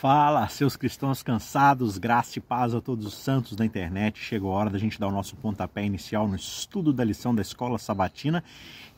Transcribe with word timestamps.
Fala, 0.00 0.46
seus 0.48 0.76
cristãos 0.76 1.22
cansados, 1.22 1.96
graça 1.96 2.38
e 2.38 2.42
paz 2.42 2.74
a 2.74 2.82
todos 2.82 3.06
os 3.06 3.14
santos 3.14 3.56
da 3.56 3.64
internet. 3.64 4.18
Chegou 4.18 4.52
a 4.52 4.56
hora 4.58 4.68
da 4.68 4.76
gente 4.76 5.00
dar 5.00 5.08
o 5.08 5.10
nosso 5.10 5.34
pontapé 5.36 5.86
inicial 5.86 6.28
no 6.28 6.36
estudo 6.36 6.92
da 6.92 7.02
lição 7.02 7.34
da 7.34 7.40
escola 7.40 7.78
sabatina. 7.78 8.44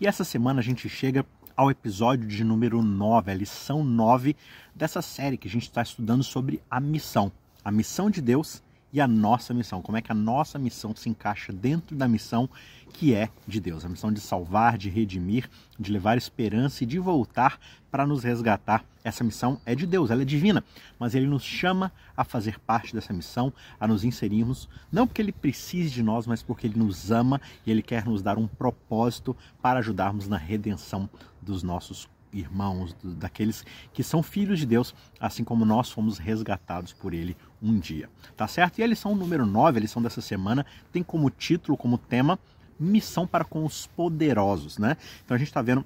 E 0.01 0.09
essa 0.09 0.25
semana 0.25 0.59
a 0.59 0.63
gente 0.63 0.89
chega 0.89 1.25
ao 1.57 1.71
episódio 1.71 2.27
de 2.27 2.43
número 2.43 2.83
9, 2.83 3.31
a 3.31 3.35
lição 3.35 3.85
9 3.85 4.35
dessa 4.75 5.01
série 5.01 5.37
que 5.37 5.47
a 5.47 5.51
gente 5.51 5.63
está 5.69 5.83
estudando 5.83 6.25
sobre 6.25 6.61
a 6.69 6.81
missão. 6.81 7.31
A 7.65 7.71
missão 7.71 8.11
de 8.11 8.21
Deus 8.21 8.61
e 8.93 9.01
a 9.01 9.07
nossa 9.07 9.53
missão, 9.53 9.83
como 9.83 9.99
é 9.99 10.03
que 10.03 10.13
a 10.13 10.15
nossa 10.15 10.59
missão 10.59 10.95
se 10.97 11.09
encaixa 11.09 11.53
dentro 11.53 11.95
da 11.95 12.09
missão 12.09 12.49
que 12.93 13.15
é 13.15 13.29
de 13.47 13.61
Deus, 13.61 13.85
a 13.85 13.89
missão 13.89 14.11
de 14.13 14.21
salvar, 14.21 14.79
de 14.79 14.89
redimir, 14.89 15.49
de 15.79 15.93
levar 15.93 16.17
esperança 16.17 16.83
e 16.83 16.87
de 16.87 16.99
voltar 16.99 17.61
para 17.91 18.07
nos 18.07 18.25
resgatar. 18.25 18.85
Essa 19.05 19.23
missão 19.23 19.61
é 19.65 19.75
de 19.75 19.87
Deus, 19.87 20.11
ela 20.11 20.23
é 20.23 20.25
divina, 20.25 20.65
mas 20.99 21.15
ele 21.15 21.27
nos 21.27 21.43
chama 21.43 21.93
a 22.17 22.25
fazer 22.25 22.59
parte 22.61 22.95
dessa 22.95 23.13
missão, 23.13 23.53
a 23.79 23.87
nos 23.87 24.05
inserirmos, 24.05 24.69
não 24.91 25.07
porque 25.07 25.23
ele 25.23 25.33
precise 25.33 25.91
de 25.91 26.03
nós, 26.03 26.27
mas 26.27 26.43
porque 26.43 26.67
ele 26.67 26.79
nos 26.79 27.11
ama 27.11 27.41
e 27.67 27.71
ele 27.71 27.83
quer 27.83 28.05
nos 28.05 28.23
dar 28.23 28.39
um 28.39 28.47
propósito 28.47 29.37
para 29.63 29.79
ajudarmos 29.79 30.27
na 30.29 30.37
redenção 30.37 31.09
dos 31.41 31.63
nossos 31.63 32.09
irmãos, 32.33 32.97
daqueles 33.03 33.65
que 33.93 34.03
são 34.03 34.23
filhos 34.23 34.59
de 34.59 34.67
Deus, 34.67 34.95
assim 35.21 35.45
como 35.45 35.65
nós 35.65 35.91
fomos 35.91 36.19
resgatados 36.19 36.93
por 36.93 37.15
Ele 37.15 37.37
um 37.63 37.79
dia. 37.79 38.09
Tá 38.37 38.47
certo? 38.47 38.79
E 38.79 38.83
a 38.83 38.87
lição 38.87 39.15
número 39.15 39.47
9, 39.47 39.79
a 39.79 39.83
lição 39.83 40.03
dessa 40.03 40.21
semana, 40.21 40.65
tem 40.93 41.03
como 41.03 41.31
título, 41.31 41.77
como 41.77 41.99
tema, 41.99 42.39
Missão 42.79 43.27
para 43.27 43.45
com 43.45 43.65
os 43.65 43.87
Poderosos, 43.89 44.79
né? 44.79 44.97
Então 45.25 45.35
a 45.35 45.39
gente 45.39 45.49
está 45.49 45.61
vendo 45.61 45.85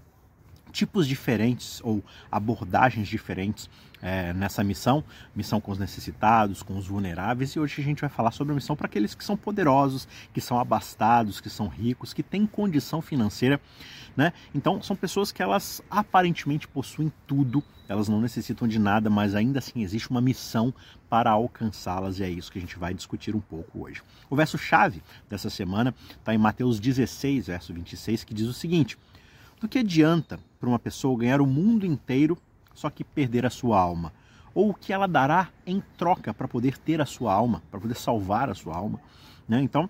tipos 0.73 1.07
diferentes 1.07 1.81
ou 1.85 2.03
abordagens 2.31 3.07
diferentes 3.07 3.69
é, 4.03 4.33
nessa 4.33 4.65
missão, 4.65 5.05
missão 5.35 5.61
com 5.61 5.71
os 5.71 5.79
necessitados, 5.79 6.63
com 6.63 6.77
os 6.77 6.89
vulneráveis, 6.89 7.53
e 7.53 7.61
hoje 7.61 7.81
a 7.81 7.85
gente 7.85 8.01
vai 8.01 8.11
falar 8.11 8.33
sobre 8.33 8.53
a 8.53 8.55
missão 8.57 8.75
para 8.75 8.87
aqueles 8.87 9.15
que 9.15 9.25
são 9.25 9.37
poderosos, 9.37 10.09
que 10.35 10.41
são 10.41 10.59
abastados, 10.59 11.41
que 11.41 11.49
são 11.49 11.69
ricos, 11.69 12.13
que 12.13 12.23
têm 12.23 12.45
condição 12.45 13.01
financeira, 13.01 13.61
né? 14.17 14.33
Então 14.53 14.83
são 14.83 14.97
pessoas 14.97 15.31
que 15.31 15.41
elas 15.41 15.81
aparentemente 15.89 16.67
possuem 16.67 17.13
tudo, 17.27 17.63
elas 17.89 18.09
não 18.09 18.21
necessitam 18.21 18.67
de 18.67 18.79
nada, 18.79 19.09
mas 19.09 19.35
ainda 19.35 19.61
assim 19.61 19.83
existe 19.83 20.11
uma 20.11 20.21
missão 20.21 20.75
para 21.09 21.31
alcançá-las 21.31 22.19
e 22.19 22.25
é 22.25 22.29
isso 22.29 22.51
que 22.51 22.59
a 22.59 22.61
gente 22.61 22.79
vai 22.79 22.93
discutir 22.93 23.37
um 23.37 23.41
pouco 23.41 23.85
hoje. 23.85 24.03
O 24.29 24.35
verso 24.35 24.59
chave 24.59 25.03
dessa 25.31 25.49
semana 25.49 25.95
está 26.19 26.35
em 26.35 26.39
Mateus 26.39 26.81
16, 26.81 27.47
verso 27.47 27.73
26, 27.73 28.25
que 28.25 28.35
diz 28.35 28.49
o 28.49 28.53
seguinte: 28.53 28.99
do 29.63 29.69
que 29.69 29.79
adianta 29.79 30.41
para 30.59 30.69
uma 30.69 30.79
pessoa 30.79 31.19
ganhar 31.19 31.41
o 31.41 31.47
mundo 31.47 31.87
inteiro 31.87 32.37
só 32.75 32.91
que 32.91 33.05
perder 33.05 33.47
a 33.47 33.51
sua 33.51 33.79
alma? 33.79 34.13
Ou 34.53 34.71
o 34.71 34.75
que 34.75 34.93
ela 34.93 35.07
dará 35.07 35.49
em 35.65 35.81
troca 35.97 36.35
para 36.35 36.49
poder 36.49 36.77
ter 36.77 37.01
a 37.01 37.07
sua 37.07 37.33
alma, 37.33 37.63
para 37.71 37.81
poder 37.81 37.95
salvar 37.95 38.51
a 38.51 38.55
sua 38.55 38.77
alma? 38.77 39.01
Né? 39.49 39.63
Então, 39.63 39.89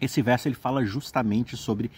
esse 0.00 0.20
verso 0.20 0.48
ele 0.48 0.56
fala 0.56 0.84
justamente 0.84 1.56
sobre 1.56 1.90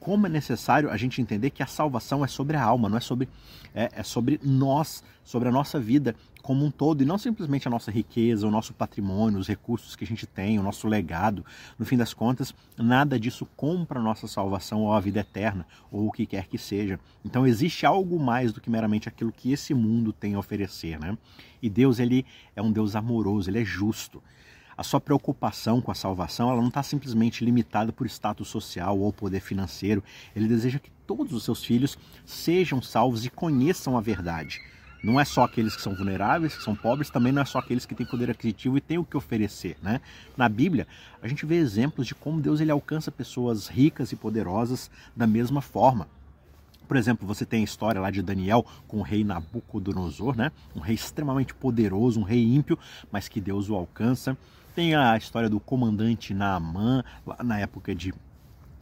como 0.00 0.26
é 0.26 0.30
necessário 0.30 0.90
a 0.90 0.96
gente 0.96 1.20
entender 1.20 1.50
que 1.50 1.62
a 1.62 1.66
salvação 1.66 2.24
é 2.24 2.28
sobre 2.28 2.56
a 2.56 2.62
alma, 2.62 2.88
não 2.88 2.96
é 2.96 3.00
sobre, 3.00 3.28
é, 3.74 3.90
é 3.92 4.02
sobre 4.02 4.40
nós, 4.42 5.02
sobre 5.24 5.48
a 5.48 5.52
nossa 5.52 5.80
vida 5.80 6.14
como 6.46 6.64
um 6.64 6.70
todo, 6.70 7.02
e 7.02 7.04
não 7.04 7.18
simplesmente 7.18 7.66
a 7.66 7.70
nossa 7.70 7.90
riqueza, 7.90 8.46
o 8.46 8.50
nosso 8.52 8.72
patrimônio, 8.72 9.40
os 9.40 9.48
recursos 9.48 9.96
que 9.96 10.04
a 10.04 10.06
gente 10.06 10.28
tem, 10.28 10.60
o 10.60 10.62
nosso 10.62 10.86
legado. 10.86 11.44
No 11.76 11.84
fim 11.84 11.96
das 11.96 12.14
contas, 12.14 12.54
nada 12.78 13.18
disso 13.18 13.44
compra 13.56 13.98
a 13.98 14.02
nossa 14.02 14.28
salvação 14.28 14.82
ou 14.82 14.92
a 14.92 15.00
vida 15.00 15.18
eterna, 15.18 15.66
ou 15.90 16.06
o 16.06 16.12
que 16.12 16.24
quer 16.24 16.46
que 16.46 16.56
seja. 16.56 17.00
Então 17.24 17.44
existe 17.44 17.84
algo 17.84 18.20
mais 18.20 18.52
do 18.52 18.60
que 18.60 18.70
meramente 18.70 19.08
aquilo 19.08 19.32
que 19.32 19.50
esse 19.50 19.74
mundo 19.74 20.12
tem 20.12 20.34
a 20.34 20.38
oferecer. 20.38 21.00
Né? 21.00 21.18
E 21.60 21.68
Deus 21.68 21.98
ele 21.98 22.24
é 22.54 22.62
um 22.62 22.70
Deus 22.70 22.94
amoroso, 22.94 23.50
ele 23.50 23.62
é 23.62 23.64
justo 23.64 24.22
a 24.76 24.82
sua 24.82 25.00
preocupação 25.00 25.80
com 25.80 25.90
a 25.90 25.94
salvação 25.94 26.50
ela 26.50 26.60
não 26.60 26.68
está 26.68 26.82
simplesmente 26.82 27.44
limitada 27.44 27.92
por 27.92 28.06
status 28.06 28.48
social 28.48 28.98
ou 28.98 29.12
poder 29.12 29.40
financeiro. 29.40 30.04
Ele 30.34 30.46
deseja 30.46 30.78
que 30.78 30.90
todos 31.06 31.32
os 31.32 31.44
seus 31.44 31.64
filhos 31.64 31.96
sejam 32.24 32.82
salvos 32.82 33.24
e 33.24 33.30
conheçam 33.30 33.96
a 33.96 34.00
verdade. 34.00 34.60
Não 35.02 35.20
é 35.20 35.24
só 35.24 35.44
aqueles 35.44 35.76
que 35.76 35.82
são 35.82 35.94
vulneráveis, 35.94 36.56
que 36.56 36.62
são 36.62 36.74
pobres, 36.74 37.10
também 37.10 37.32
não 37.32 37.40
é 37.40 37.44
só 37.44 37.58
aqueles 37.58 37.86
que 37.86 37.94
têm 37.94 38.06
poder 38.06 38.30
aquisitivo 38.30 38.76
e 38.76 38.80
têm 38.80 38.98
o 38.98 39.04
que 39.04 39.16
oferecer. 39.16 39.76
Né? 39.82 40.00
Na 40.36 40.48
Bíblia, 40.48 40.86
a 41.22 41.28
gente 41.28 41.46
vê 41.46 41.56
exemplos 41.56 42.06
de 42.06 42.14
como 42.14 42.40
Deus 42.40 42.60
ele 42.60 42.70
alcança 42.70 43.12
pessoas 43.12 43.68
ricas 43.68 44.10
e 44.10 44.16
poderosas 44.16 44.90
da 45.14 45.26
mesma 45.26 45.62
forma. 45.62 46.08
Por 46.88 46.96
exemplo, 46.96 47.26
você 47.26 47.44
tem 47.44 47.60
a 47.60 47.64
história 47.64 48.00
lá 48.00 48.10
de 48.10 48.22
Daniel 48.22 48.64
com 48.86 48.98
o 48.98 49.02
rei 49.02 49.24
Nabucodonosor, 49.24 50.36
né? 50.36 50.52
um 50.74 50.80
rei 50.80 50.94
extremamente 50.94 51.54
poderoso, 51.54 52.20
um 52.20 52.24
rei 52.24 52.42
ímpio, 52.42 52.78
mas 53.10 53.28
que 53.28 53.40
Deus 53.40 53.68
o 53.68 53.74
alcança. 53.74 54.36
Tem 54.76 54.94
a 54.94 55.16
história 55.16 55.48
do 55.48 55.58
comandante 55.58 56.34
Naamã, 56.34 57.02
lá 57.26 57.38
na 57.42 57.58
época 57.58 57.94
de 57.94 58.12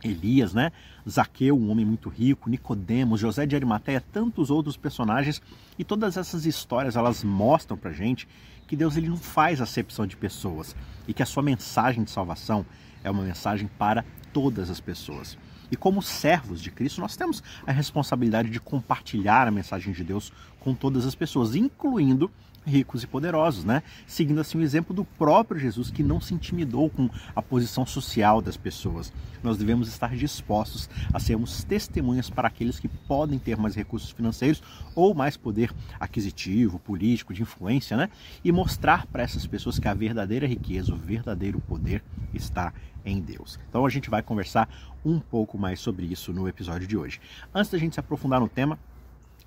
Elias, 0.03 0.53
né? 0.53 0.73
Zaqueu, 1.09 1.57
um 1.57 1.71
homem 1.71 1.85
muito 1.87 2.09
rico, 2.09 2.51
Nicodemos, 2.51 3.21
José 3.21 3.47
de 3.47 3.55
Arimateia, 3.55 4.01
tantos 4.01 4.51
outros 4.51 4.77
personagens. 4.77 5.41
E 5.79 5.85
todas 5.85 6.17
essas 6.17 6.47
histórias, 6.47 6.97
elas 6.97 7.23
mostram 7.23 7.77
pra 7.77 7.93
gente 7.93 8.27
que 8.67 8.75
Deus 8.75 8.97
ele 8.97 9.09
não 9.09 9.17
faz 9.17 9.61
acepção 9.61 10.05
de 10.05 10.17
pessoas 10.17 10.75
e 11.07 11.15
que 11.15 11.23
a 11.23 11.27
sua 11.27 11.45
mensagem 11.45 12.03
de 12.03 12.11
salvação 12.11 12.67
é 13.05 13.09
uma 13.09 13.23
mensagem 13.23 13.71
para 13.79 14.05
todas 14.33 14.71
as 14.71 14.81
pessoas. 14.81 15.39
E 15.71 15.77
como 15.77 16.03
servos 16.03 16.61
de 16.61 16.73
Cristo, 16.73 17.01
nós 17.01 17.15
temos 17.15 17.41
a 17.65 17.71
responsabilidade 17.71 18.51
de 18.51 18.59
compartilhar 18.59 19.47
a 19.47 19.53
mensagem 19.53 19.93
de 19.93 20.03
Deus 20.03 20.33
com 20.59 20.75
todas 20.75 21.07
as 21.07 21.15
pessoas, 21.15 21.55
incluindo 21.55 22.29
ricos 22.67 23.03
e 23.03 23.07
poderosos, 23.07 23.65
né? 23.65 23.83
Seguindo 24.07 24.41
assim 24.41 24.59
o 24.59 24.63
exemplo 24.63 24.95
do 24.95 25.05
próprio 25.05 25.61
Jesus 25.61 25.91
que 25.91 26.03
não 26.03 26.21
se 26.21 26.35
intimidou 26.35 26.91
com 26.91 27.09
a 27.35 27.43
posição 27.43 27.85
social 27.87 28.41
das 28.41 28.57
pessoas. 28.57 29.13
Nós 29.43 29.59
devemos 29.59 29.89
estar 29.89 30.15
dispostos 30.17 30.89
a 31.13 31.21
sermos 31.21 31.63
testemunhas 31.65 32.31
para 32.31 32.49
aqueles 32.49 32.81
que 32.81 32.89
podem 32.89 33.39
ter 33.39 33.57
mais 33.57 33.75
recursos 33.75 34.11
financeiros 34.11 34.63
ou 34.95 35.15
mais 35.15 35.37
poder 35.37 35.73
aquisitivo, 36.01 36.79
político, 36.79 37.35
de 37.35 37.43
influência, 37.43 37.97
né? 37.97 38.09
E 38.43 38.51
mostrar 38.51 39.07
para 39.07 39.23
essas 39.23 39.47
pessoas 39.47 39.79
que 39.79 39.89
a 39.89 39.95
verdadeira 39.95 40.47
riqueza, 40.47 40.95
o 40.95 40.97
verdadeiro 40.97 41.61
poder 41.61 42.03
está 42.33 42.73
em 43.05 43.21
Deus. 43.21 43.59
Então 43.69 43.85
a 43.85 43.91
gente 43.91 44.09
vai 44.09 44.23
conversar 44.23 44.69
um 45.05 45.21
pouco 45.21 45.59
mais 45.59 45.81
sobre 45.81 46.07
isso 46.07 46.33
no 46.33 46.49
episódio 46.49 46.87
de 46.87 46.97
hoje. 46.97 47.21
Antes 47.55 47.71
da 47.71 47.79
gente 47.79 47.95
se 47.95 48.01
aprofundar 48.01 48.41
no 48.41 48.49
tema, 48.49 48.79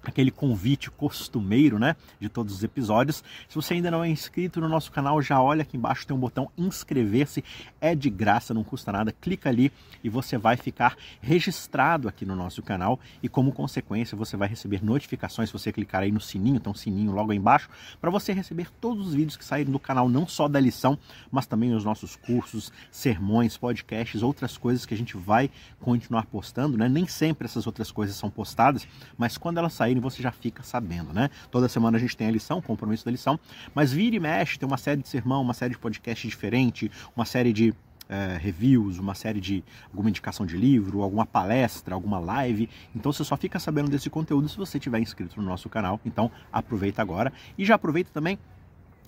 aquele 0.08 0.32
convite 0.32 0.90
costumeiro, 0.90 1.78
né, 1.78 1.96
de 2.20 2.30
todos 2.30 2.56
os 2.56 2.64
episódios. 2.64 3.24
Se 3.50 3.56
você 3.56 3.74
ainda 3.74 3.92
não 3.92 4.04
é 4.04 4.10
inscrito 4.10 4.62
no 4.62 4.70
nosso 4.70 4.90
canal, 4.90 5.22
já 5.22 5.42
olha 5.42 5.64
aqui 5.64 5.76
embaixo 5.76 6.08
tem 6.08 6.16
um 6.16 6.20
botão 6.20 6.50
inscrever-se, 6.58 7.44
é 7.82 7.94
de 7.94 8.10
graça, 8.10 8.54
não 8.54 8.64
custa 8.64 8.92
nada. 8.92 9.12
Clica 9.12 9.50
ali 9.50 9.72
e 10.02 10.10
você 10.10 10.38
vai 10.38 10.56
ficar 10.56 10.96
registrado 11.22 12.08
aqui 12.08 12.26
no 12.26 12.36
nosso 12.36 12.64
canal 12.64 13.00
e 13.22 13.28
como 13.28 13.52
consequência 13.52 14.18
você 14.18 14.38
vai 14.38 14.48
receber 14.48 14.84
notificações 14.84 15.50
se 15.50 15.54
você 15.54 15.74
clicar 15.74 16.04
aí 16.04 16.12
no 16.12 16.22
sininho, 16.22 16.62
um 16.66 16.74
sininho 16.74 17.12
logo 17.12 17.32
aí 17.32 17.38
embaixo, 17.38 17.70
para 18.00 18.10
você 18.10 18.32
receber 18.32 18.70
todos 18.80 19.08
os 19.08 19.14
vídeos 19.14 19.36
que 19.36 19.44
saírem 19.44 19.72
do 19.72 19.80
canal, 19.80 20.10
não 20.10 20.28
só 20.28 20.48
da 20.48 20.60
lição, 20.60 20.98
mas 21.30 21.46
também 21.46 21.74
os 21.74 21.84
nossos 21.84 22.16
cursos, 22.16 22.72
sermões, 22.92 23.58
podcasts, 23.58 24.22
outras 24.22 24.58
coisas 24.58 24.86
que 24.86 24.94
a 24.94 24.98
gente 24.98 25.18
vai 25.18 25.50
continuar 25.80 26.26
postando, 26.26 26.78
né? 26.78 26.88
Nem 26.88 27.08
sempre 27.08 27.46
essas 27.46 27.68
outras 27.68 27.92
coisas 27.92 28.16
são 28.16 28.30
postadas, 28.30 28.88
mas 29.18 29.38
quando 29.38 29.58
elas 29.58 29.74
saírem 29.74 29.97
você 30.00 30.22
já 30.22 30.32
fica 30.32 30.64
sabendo, 30.64 31.14
né? 31.14 31.30
Toda 31.52 31.68
semana 31.68 31.98
a 31.98 32.00
gente 32.00 32.16
tem 32.16 32.28
a 32.28 32.32
lição, 32.32 32.62
compromisso 32.62 33.06
da 33.06 33.12
lição, 33.12 33.40
mas 33.74 33.92
vira 33.92 34.16
e 34.16 34.20
mexe, 34.20 34.58
tem 34.58 34.68
uma 34.68 34.78
série 34.78 35.02
de 35.02 35.08
sermão, 35.08 35.42
uma 35.42 35.54
série 35.54 35.74
de 35.74 35.80
podcast 35.80 36.28
diferente, 36.28 36.92
uma 37.16 37.26
série 37.26 37.54
de 37.54 37.74
é, 38.10 38.38
reviews, 38.40 39.00
uma 39.00 39.14
série 39.14 39.40
de 39.40 39.64
alguma 39.86 40.10
indicação 40.10 40.46
de 40.46 40.58
livro, 40.58 41.02
alguma 41.02 41.26
palestra, 41.26 41.94
alguma 41.94 42.20
live. 42.20 42.70
Então 42.96 43.12
você 43.12 43.24
só 43.24 43.36
fica 43.36 43.60
sabendo 43.60 43.90
desse 43.90 44.10
conteúdo 44.10 44.48
se 44.48 44.58
você 44.58 44.80
tiver 44.80 45.00
inscrito 45.00 45.40
no 45.40 45.46
nosso 45.46 45.70
canal. 45.70 46.00
Então 46.06 46.32
aproveita 46.52 47.02
agora 47.02 47.32
e 47.58 47.66
já 47.66 47.76
aproveita 47.76 48.10
também 48.14 48.38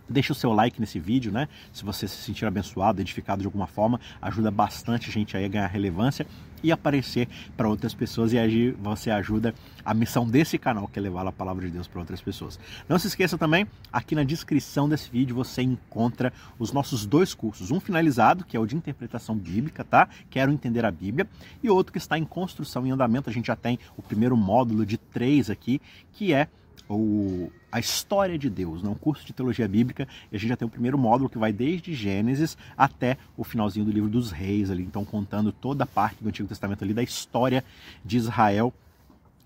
Deixe 0.09 0.31
o 0.31 0.35
seu 0.35 0.51
like 0.51 0.79
nesse 0.79 0.99
vídeo, 0.99 1.31
né? 1.31 1.47
Se 1.71 1.83
você 1.85 2.07
se 2.07 2.17
sentir 2.17 2.45
abençoado, 2.45 3.01
edificado 3.01 3.41
de 3.41 3.45
alguma 3.47 3.67
forma, 3.67 3.99
ajuda 4.21 4.49
bastante 4.49 5.09
a 5.09 5.11
gente 5.11 5.37
aí 5.37 5.45
a 5.45 5.47
ganhar 5.47 5.67
relevância 5.67 6.25
e 6.63 6.71
aparecer 6.71 7.27
para 7.55 7.69
outras 7.69 7.93
pessoas 7.93 8.33
e 8.33 8.71
você 8.71 9.09
ajuda 9.09 9.53
a 9.83 9.93
missão 9.93 10.27
desse 10.27 10.57
canal, 10.57 10.87
que 10.87 10.99
é 10.99 11.01
levar 11.01 11.25
a 11.25 11.31
palavra 11.31 11.65
de 11.65 11.71
Deus 11.71 11.87
para 11.87 11.99
outras 11.99 12.21
pessoas. 12.21 12.59
Não 12.87 12.99
se 12.99 13.07
esqueça 13.07 13.37
também, 13.37 13.65
aqui 13.91 14.15
na 14.15 14.23
descrição 14.23 14.87
desse 14.87 15.09
vídeo 15.09 15.35
você 15.35 15.61
encontra 15.61 16.33
os 16.57 16.71
nossos 16.71 17.05
dois 17.05 17.33
cursos, 17.33 17.71
um 17.71 17.79
finalizado, 17.79 18.43
que 18.43 18.57
é 18.57 18.59
o 18.59 18.65
de 18.65 18.75
interpretação 18.75 19.35
bíblica, 19.35 19.83
tá? 19.83 20.09
Quero 20.29 20.51
entender 20.51 20.85
a 20.85 20.91
Bíblia, 20.91 21.27
e 21.63 21.69
outro 21.69 21.93
que 21.93 21.97
está 21.97 22.17
em 22.17 22.25
construção 22.25 22.85
em 22.85 22.91
andamento. 22.91 23.29
A 23.29 23.33
gente 23.33 23.47
já 23.47 23.55
tem 23.55 23.79
o 23.97 24.01
primeiro 24.01 24.35
módulo 24.35 24.85
de 24.85 24.97
três 24.97 25.49
aqui, 25.49 25.81
que 26.13 26.33
é 26.33 26.47
o, 26.89 27.51
a 27.71 27.79
história 27.79 28.37
de 28.37 28.49
Deus, 28.49 28.83
né? 28.83 28.89
um 28.89 28.95
curso 28.95 29.25
de 29.25 29.33
teologia 29.33 29.67
bíblica, 29.67 30.07
e 30.31 30.35
a 30.35 30.39
gente 30.39 30.49
já 30.49 30.57
tem 30.57 30.67
o 30.67 30.71
primeiro 30.71 30.97
módulo 30.97 31.29
que 31.29 31.37
vai 31.37 31.53
desde 31.53 31.93
Gênesis 31.93 32.57
até 32.77 33.17
o 33.37 33.43
finalzinho 33.43 33.85
do 33.85 33.91
livro 33.91 34.09
dos 34.09 34.31
reis, 34.31 34.69
ali, 34.69 34.83
então 34.83 35.05
contando 35.05 35.51
toda 35.51 35.83
a 35.83 35.87
parte 35.87 36.23
do 36.23 36.29
Antigo 36.29 36.47
Testamento 36.47 36.83
ali 36.83 36.93
da 36.93 37.03
história 37.03 37.63
de 38.03 38.17
Israel 38.17 38.73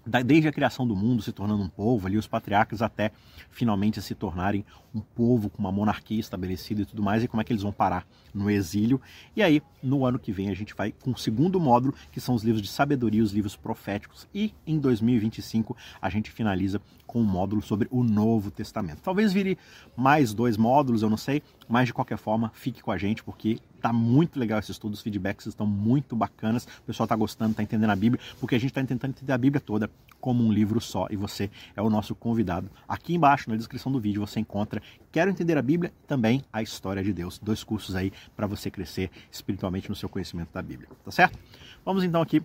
desde 0.05 0.47
a 0.47 0.51
criação 0.51 0.87
do 0.87 0.95
mundo 0.95 1.21
se 1.21 1.31
tornando 1.31 1.63
um 1.63 1.69
povo, 1.69 2.07
ali 2.07 2.17
os 2.17 2.27
patriarcas 2.27 2.81
até 2.81 3.11
finalmente 3.49 4.01
se 4.01 4.13
tornarem 4.13 4.65
um 4.93 4.99
povo 4.99 5.49
com 5.49 5.59
uma 5.59 5.71
monarquia 5.71 6.19
estabelecida 6.19 6.81
e 6.81 6.85
tudo 6.85 7.01
mais, 7.01 7.23
e 7.23 7.27
como 7.27 7.41
é 7.41 7.43
que 7.43 7.51
eles 7.51 7.63
vão 7.63 7.71
parar 7.71 8.05
no 8.33 8.49
exílio. 8.49 9.01
E 9.35 9.41
aí, 9.41 9.61
no 9.81 10.05
ano 10.05 10.19
que 10.19 10.31
vem, 10.31 10.49
a 10.49 10.53
gente 10.53 10.75
vai 10.75 10.91
com 10.91 11.11
o 11.11 11.17
segundo 11.17 11.59
módulo, 11.59 11.93
que 12.11 12.19
são 12.19 12.35
os 12.35 12.43
livros 12.43 12.61
de 12.61 12.67
sabedoria, 12.67 13.23
os 13.23 13.31
livros 13.31 13.55
proféticos, 13.55 14.27
e 14.33 14.53
em 14.67 14.77
2025 14.77 15.75
a 16.01 16.09
gente 16.09 16.31
finaliza 16.31 16.81
com 17.07 17.19
um 17.19 17.25
módulo 17.25 17.61
sobre 17.61 17.87
o 17.91 18.03
Novo 18.03 18.51
Testamento. 18.51 19.01
Talvez 19.01 19.31
vire 19.31 19.57
mais 19.95 20.33
dois 20.33 20.57
módulos, 20.57 21.01
eu 21.01 21.09
não 21.09 21.17
sei, 21.17 21.41
mas 21.67 21.87
de 21.87 21.93
qualquer 21.93 22.17
forma, 22.17 22.51
fique 22.53 22.81
com 22.81 22.91
a 22.91 22.97
gente, 22.97 23.23
porque 23.23 23.59
tá 23.81 23.91
muito 23.91 24.39
legal 24.39 24.59
esse 24.59 24.71
estudo, 24.71 24.93
os 24.93 25.01
feedbacks 25.01 25.45
estão 25.45 25.67
muito 25.67 26.15
bacanas, 26.15 26.65
o 26.65 26.83
pessoal 26.83 27.07
tá 27.07 27.15
gostando, 27.15 27.53
tá 27.53 27.63
entendendo 27.63 27.89
a 27.89 27.95
Bíblia, 27.95 28.21
porque 28.39 28.55
a 28.55 28.57
gente 28.57 28.69
está 28.69 28.81
tentando 28.81 29.11
entender 29.11 29.33
a 29.33 29.37
Bíblia 29.37 29.59
toda 29.59 29.89
como 30.21 30.43
um 30.43 30.53
livro 30.53 30.79
só, 30.79 31.07
e 31.09 31.17
você 31.17 31.49
é 31.75 31.81
o 31.81 31.89
nosso 31.89 32.15
convidado. 32.15 32.69
Aqui 32.87 33.13
embaixo, 33.13 33.49
na 33.49 33.57
descrição 33.57 33.91
do 33.91 33.99
vídeo, 33.99 34.25
você 34.25 34.39
encontra 34.39 34.81
Quero 35.11 35.29
Entender 35.29 35.57
a 35.57 35.61
Bíblia 35.61 35.91
e 36.03 36.07
também 36.07 36.43
a 36.51 36.61
História 36.61 37.03
de 37.03 37.11
Deus, 37.11 37.37
dois 37.39 37.63
cursos 37.63 37.95
aí 37.95 38.11
para 38.35 38.47
você 38.47 38.71
crescer 38.71 39.11
espiritualmente 39.29 39.89
no 39.89 39.95
seu 39.95 40.07
conhecimento 40.07 40.53
da 40.53 40.61
Bíblia, 40.61 40.87
tá 41.03 41.11
certo? 41.11 41.37
Vamos 41.83 42.03
então 42.03 42.21
aqui, 42.21 42.41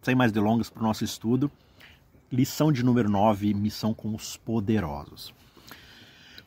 sem 0.00 0.14
mais 0.14 0.32
delongas, 0.32 0.70
para 0.70 0.80
o 0.80 0.86
nosso 0.86 1.04
estudo. 1.04 1.50
Lição 2.32 2.70
de 2.70 2.82
número 2.82 3.10
9, 3.10 3.52
missão 3.54 3.92
com 3.92 4.14
os 4.14 4.36
poderosos. 4.36 5.34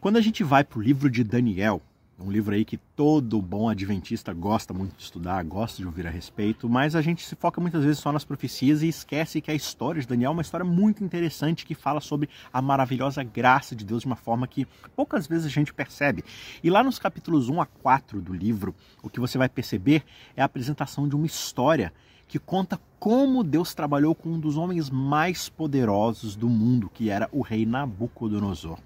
Quando 0.01 0.17
a 0.17 0.21
gente 0.21 0.43
vai 0.43 0.63
para 0.63 0.79
o 0.79 0.81
livro 0.81 1.11
de 1.11 1.23
Daniel, 1.23 1.79
um 2.19 2.31
livro 2.31 2.55
aí 2.55 2.65
que 2.65 2.75
todo 2.75 3.39
bom 3.39 3.69
adventista 3.69 4.33
gosta 4.33 4.73
muito 4.73 4.97
de 4.97 5.03
estudar, 5.03 5.43
gosta 5.43 5.77
de 5.77 5.85
ouvir 5.85 6.07
a 6.07 6.09
respeito, 6.09 6.67
mas 6.67 6.95
a 6.95 7.03
gente 7.03 7.23
se 7.23 7.35
foca 7.35 7.61
muitas 7.61 7.83
vezes 7.83 7.99
só 7.99 8.11
nas 8.11 8.25
profecias 8.25 8.81
e 8.81 8.87
esquece 8.87 9.39
que 9.41 9.51
a 9.51 9.53
história 9.53 10.01
de 10.01 10.07
Daniel 10.07 10.31
é 10.31 10.33
uma 10.33 10.41
história 10.41 10.65
muito 10.65 11.03
interessante 11.03 11.67
que 11.67 11.75
fala 11.75 12.01
sobre 12.01 12.27
a 12.51 12.59
maravilhosa 12.63 13.21
graça 13.21 13.75
de 13.75 13.85
Deus 13.85 14.01
de 14.01 14.07
uma 14.07 14.15
forma 14.15 14.47
que 14.47 14.65
poucas 14.95 15.27
vezes 15.27 15.45
a 15.45 15.49
gente 15.49 15.71
percebe. 15.71 16.23
E 16.63 16.71
lá 16.71 16.83
nos 16.83 16.97
capítulos 16.97 17.47
1 17.47 17.61
a 17.61 17.67
4 17.67 18.19
do 18.19 18.33
livro, 18.33 18.73
o 19.03 19.09
que 19.09 19.19
você 19.19 19.37
vai 19.37 19.49
perceber 19.49 20.03
é 20.35 20.41
a 20.41 20.45
apresentação 20.45 21.07
de 21.07 21.15
uma 21.15 21.27
história 21.27 21.93
que 22.27 22.39
conta 22.39 22.81
como 22.99 23.43
Deus 23.43 23.75
trabalhou 23.75 24.15
com 24.15 24.29
um 24.29 24.39
dos 24.39 24.57
homens 24.57 24.89
mais 24.89 25.47
poderosos 25.47 26.35
do 26.35 26.49
mundo, 26.49 26.89
que 26.91 27.11
era 27.11 27.29
o 27.31 27.41
rei 27.41 27.67
Nabucodonosor. 27.67 28.79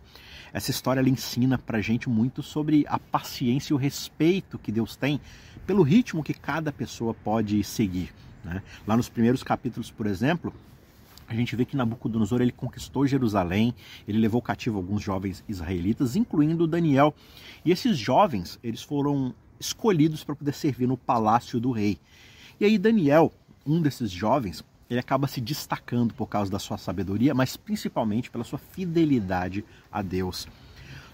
Essa 0.55 0.71
história 0.71 1.01
ela 1.01 1.09
ensina 1.09 1.57
para 1.57 1.81
gente 1.81 2.07
muito 2.07 2.41
sobre 2.41 2.85
a 2.87 2.97
paciência 2.97 3.73
e 3.73 3.75
o 3.75 3.77
respeito 3.77 4.57
que 4.57 4.71
Deus 4.71 4.95
tem 4.95 5.19
pelo 5.67 5.83
ritmo 5.83 6.23
que 6.23 6.33
cada 6.33 6.71
pessoa 6.71 7.13
pode 7.13 7.61
seguir. 7.61 8.13
Né? 8.41 8.63
Lá 8.87 8.95
nos 8.95 9.09
primeiros 9.09 9.43
capítulos, 9.43 9.91
por 9.91 10.07
exemplo, 10.07 10.53
a 11.27 11.35
gente 11.35 11.53
vê 11.57 11.65
que 11.65 11.75
Nabucodonosor 11.75 12.41
ele 12.41 12.53
conquistou 12.53 13.05
Jerusalém, 13.05 13.75
ele 14.07 14.17
levou 14.17 14.41
cativo 14.41 14.77
alguns 14.77 15.03
jovens 15.03 15.43
israelitas, 15.45 16.15
incluindo 16.15 16.65
Daniel. 16.65 17.13
E 17.65 17.69
esses 17.69 17.97
jovens, 17.97 18.57
eles 18.63 18.81
foram 18.81 19.35
escolhidos 19.59 20.23
para 20.23 20.37
poder 20.37 20.53
servir 20.53 20.87
no 20.87 20.95
palácio 20.95 21.59
do 21.59 21.71
rei. 21.71 21.99
E 22.61 22.63
aí 22.63 22.77
Daniel, 22.77 23.33
um 23.67 23.81
desses 23.81 24.09
jovens, 24.09 24.63
ele 24.89 24.99
acaba 24.99 25.27
se 25.27 25.41
destacando 25.41 26.13
por 26.13 26.27
causa 26.27 26.51
da 26.51 26.59
sua 26.59 26.77
sabedoria, 26.77 27.33
mas 27.33 27.57
principalmente 27.57 28.29
pela 28.29 28.43
sua 28.43 28.59
fidelidade 28.59 29.65
a 29.91 30.01
Deus. 30.01 30.47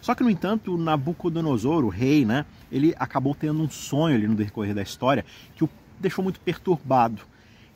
Só 0.01 0.15
que, 0.15 0.23
no 0.23 0.29
entanto, 0.29 0.75
Nabucodonosor, 0.77 1.85
o 1.85 1.89
rei, 1.89 2.25
né, 2.25 2.45
ele 2.71 2.93
acabou 2.97 3.35
tendo 3.35 3.61
um 3.61 3.69
sonho 3.69 4.15
ali 4.15 4.27
no 4.27 4.35
decorrer 4.35 4.73
da 4.73 4.81
história 4.81 5.23
que 5.55 5.63
o 5.63 5.69
deixou 5.99 6.23
muito 6.23 6.39
perturbado. 6.39 7.21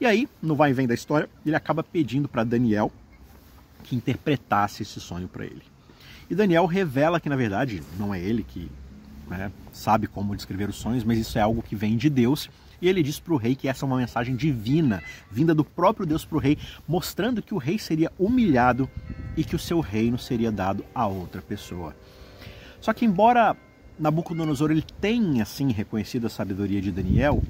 E 0.01 0.05
aí, 0.05 0.27
no 0.41 0.55
vai 0.55 0.71
e 0.71 0.73
vem 0.73 0.87
da 0.87 0.93
história, 0.93 1.29
ele 1.45 1.55
acaba 1.55 1.83
pedindo 1.83 2.27
para 2.27 2.43
Daniel 2.43 2.91
que 3.83 3.95
interpretasse 3.95 4.81
esse 4.81 4.99
sonho 4.99 5.27
para 5.27 5.45
ele. 5.45 5.61
E 6.27 6.33
Daniel 6.33 6.65
revela 6.65 7.19
que, 7.19 7.29
na 7.29 7.35
verdade, 7.35 7.83
não 7.97 8.13
é 8.13 8.19
ele 8.19 8.43
que 8.43 8.69
né, 9.27 9.51
sabe 9.71 10.07
como 10.07 10.35
descrever 10.35 10.67
os 10.67 10.75
sonhos, 10.75 11.03
mas 11.03 11.19
isso 11.19 11.37
é 11.37 11.41
algo 11.41 11.61
que 11.61 11.75
vem 11.75 11.95
de 11.95 12.09
Deus 12.09 12.49
e 12.81 12.87
ele 12.87 13.03
diz 13.03 13.19
para 13.19 13.33
o 13.33 13.37
rei 13.37 13.55
que 13.55 13.67
essa 13.67 13.85
é 13.85 13.87
uma 13.87 13.97
mensagem 13.97 14.35
divina, 14.35 15.01
vinda 15.31 15.53
do 15.53 15.63
próprio 15.63 16.05
Deus 16.05 16.25
para 16.25 16.37
o 16.37 16.41
rei, 16.41 16.57
mostrando 16.87 17.41
que 17.41 17.53
o 17.53 17.57
rei 17.57 17.77
seria 17.77 18.11
humilhado 18.17 18.89
e 19.35 19.43
que 19.43 19.55
o 19.55 19.59
seu 19.59 19.79
reino 19.79 20.17
seria 20.17 20.51
dado 20.51 20.85
a 20.93 21.07
outra 21.07 21.41
pessoa. 21.41 21.95
Só 22.79 22.93
que 22.93 23.05
embora 23.05 23.55
Nabucodonosor 23.97 24.71
ele 24.71 24.83
tenha 24.99 25.43
assim 25.43 25.71
reconhecido 25.71 26.27
a 26.27 26.29
sabedoria 26.29 26.81
de 26.81 26.91
Daniel, 26.91 27.41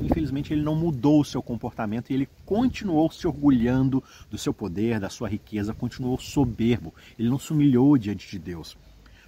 infelizmente 0.00 0.52
ele 0.52 0.62
não 0.62 0.76
mudou 0.76 1.20
o 1.20 1.24
seu 1.24 1.42
comportamento 1.42 2.10
e 2.10 2.14
ele 2.14 2.28
continuou 2.46 3.10
se 3.10 3.26
orgulhando 3.26 4.02
do 4.30 4.38
seu 4.38 4.54
poder, 4.54 5.00
da 5.00 5.10
sua 5.10 5.28
riqueza, 5.28 5.74
continuou 5.74 6.18
soberbo. 6.18 6.94
Ele 7.18 7.28
não 7.28 7.38
se 7.38 7.52
humilhou 7.52 7.98
diante 7.98 8.30
de 8.30 8.38
Deus. 8.38 8.76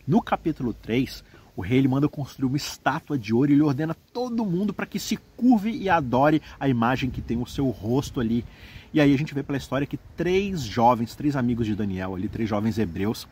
No 0.07 0.23
capítulo 0.23 0.73
3, 0.73 1.25
o 1.55 1.61
rei 1.61 1.79
ele 1.79 1.89
manda 1.89 2.09
construir 2.09 2.49
uma 2.49 2.57
estátua 2.57 3.19
de 3.19 3.35
ouro 3.35 3.51
e 3.51 3.55
ele 3.55 3.63
ordena 3.63 3.95
todo 4.13 4.45
mundo 4.45 4.73
para 4.73 4.87
que 4.87 4.99
se 4.99 5.17
curve 5.37 5.71
e 5.71 5.89
adore 5.89 6.41
a 6.59 6.69
imagem 6.69 7.11
que 7.11 7.21
tem 7.21 7.37
o 7.37 7.47
seu 7.47 7.69
rosto 7.69 8.21
ali. 8.21 8.45
E 8.93 9.01
aí 9.01 9.13
a 9.13 9.19
gente 9.19 9.35
vê 9.35 9.43
pela 9.43 9.59
história 9.59 9.87
que 9.87 9.99
três 10.17 10.63
jovens, 10.63 11.15
três 11.15 11.37
amigos 11.37 11.67
de 11.67 11.75
Daniel 11.75 12.15
ali, 12.15 12.29
três 12.29 12.49
jovens 12.49 12.79
hebreus, 12.79 13.29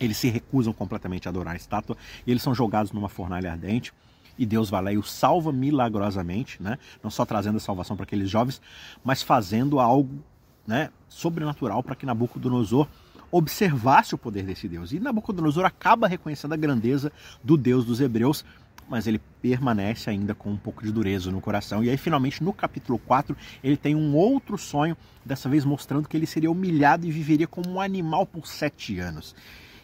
eles 0.00 0.16
se 0.16 0.28
recusam 0.28 0.72
completamente 0.72 1.28
a 1.28 1.30
adorar 1.30 1.54
a 1.54 1.56
estátua 1.56 1.96
e 2.26 2.30
eles 2.30 2.42
são 2.42 2.54
jogados 2.54 2.92
numa 2.92 3.08
fornalha 3.08 3.52
ardente 3.52 3.92
e 4.38 4.46
Deus 4.46 4.70
vai 4.70 4.82
lá 4.82 4.92
e 4.92 4.98
os 4.98 5.10
salva 5.10 5.52
milagrosamente, 5.52 6.62
né? 6.62 6.78
Não 7.02 7.10
só 7.10 7.24
trazendo 7.24 7.56
a 7.56 7.60
salvação 7.60 7.96
para 7.96 8.04
aqueles 8.04 8.30
jovens, 8.30 8.60
mas 9.04 9.22
fazendo 9.22 9.78
algo, 9.78 10.22
né, 10.66 10.90
sobrenatural 11.08 11.82
para 11.82 11.94
que 11.94 12.06
Nabucodonosor 12.06 12.88
observasse 13.32 14.14
o 14.14 14.18
poder 14.18 14.44
desse 14.44 14.68
Deus. 14.68 14.92
E 14.92 15.00
Nabucodonosor 15.00 15.64
acaba 15.64 16.06
reconhecendo 16.06 16.52
a 16.52 16.56
grandeza 16.56 17.10
do 17.42 17.56
Deus 17.56 17.84
dos 17.84 18.00
hebreus, 18.00 18.44
mas 18.88 19.06
ele 19.06 19.20
permanece 19.40 20.10
ainda 20.10 20.34
com 20.34 20.50
um 20.50 20.56
pouco 20.56 20.84
de 20.84 20.92
dureza 20.92 21.30
no 21.30 21.40
coração. 21.40 21.82
E 21.82 21.88
aí, 21.88 21.96
finalmente, 21.96 22.44
no 22.44 22.52
capítulo 22.52 22.98
4, 22.98 23.34
ele 23.64 23.76
tem 23.76 23.96
um 23.96 24.14
outro 24.14 24.58
sonho, 24.58 24.94
dessa 25.24 25.48
vez 25.48 25.64
mostrando 25.64 26.06
que 26.06 26.16
ele 26.16 26.26
seria 26.26 26.50
humilhado 26.50 27.06
e 27.06 27.10
viveria 27.10 27.46
como 27.46 27.70
um 27.70 27.80
animal 27.80 28.26
por 28.26 28.46
sete 28.46 28.98
anos. 28.98 29.34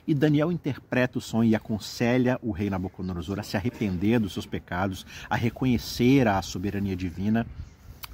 E 0.06 0.14
Daniel 0.14 0.52
interpreta 0.52 1.18
o 1.18 1.20
sonho 1.20 1.50
e 1.50 1.54
aconselha 1.54 2.38
o 2.42 2.50
rei 2.50 2.68
Nabucodonosor 2.68 3.38
a 3.38 3.42
se 3.42 3.56
arrepender 3.56 4.18
dos 4.18 4.32
seus 4.32 4.46
pecados, 4.46 5.06
a 5.28 5.36
reconhecer 5.36 6.26
a 6.28 6.40
soberania 6.42 6.96
divina. 6.96 7.46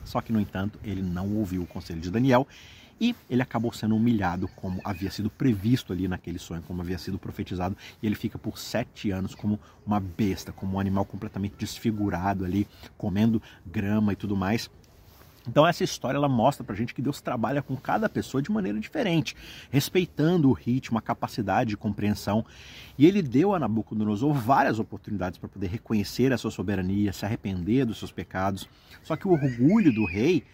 Só 0.04 0.20
que, 0.20 0.32
no 0.32 0.40
entanto, 0.40 0.78
ele 0.84 1.02
não 1.02 1.32
ouviu 1.34 1.62
o 1.62 1.66
conselho 1.66 2.00
de 2.00 2.10
Daniel 2.10 2.46
e 3.00 3.14
ele 3.29 3.43
acabou 3.43 3.73
sendo 3.73 3.96
humilhado 3.96 4.49
como 4.49 4.81
havia 4.85 5.11
sido 5.11 5.29
previsto 5.31 5.93
ali 5.93 6.06
naquele 6.08 6.38
sonho, 6.38 6.62
como 6.62 6.81
havia 6.82 6.99
sido 6.99 7.19
profetizado, 7.19 7.76
e 8.02 8.06
ele 8.06 8.14
fica 8.14 8.38
por 8.38 8.58
sete 8.58 9.11
anos 9.11 9.35
como 9.35 9.59
uma 9.87 10.00
besta, 10.00 10.52
como 10.52 10.76
um 10.76 10.80
animal 10.80 11.04
completamente 11.04 11.54
desfigurado 11.59 12.45
ali, 12.45 12.66
comendo 12.97 13.42
grama 13.66 14.12
e 14.12 14.16
tudo 14.16 14.37
mais. 14.37 14.71
Então 15.47 15.66
essa 15.66 15.85
história 15.85 16.16
ela 16.16 16.28
mostra 16.28 16.64
pra 16.64 16.75
gente 16.75 16.95
que 16.95 17.02
Deus 17.02 17.21
trabalha 17.21 17.62
com 17.62 17.76
cada 17.76 18.09
pessoa 18.09 18.42
de 18.42 18.50
maneira 18.50 18.80
diferente, 18.80 19.37
respeitando 19.71 20.49
o 20.49 20.52
ritmo, 20.52 20.99
a 20.99 21.02
capacidade 21.02 21.71
de 21.71 21.76
compreensão. 21.76 22.45
E 22.97 23.07
ele 23.07 23.21
deu 23.21 23.54
a 23.54 23.59
Nabucodonosor 23.59 24.33
várias 24.33 24.78
oportunidades 24.78 25.38
para 25.38 25.49
poder 25.49 25.66
reconhecer 25.66 26.33
a 26.33 26.38
sua 26.38 26.50
soberania, 26.50 27.12
se 27.12 27.26
arrepender 27.26 27.85
dos 27.85 27.99
seus 27.99 28.11
pecados. 28.11 28.66
Só 29.02 29.16
que 29.16 29.28
o 29.28 29.33
orgulho 29.33 29.92
do 29.92 30.07
rei, 30.07 30.45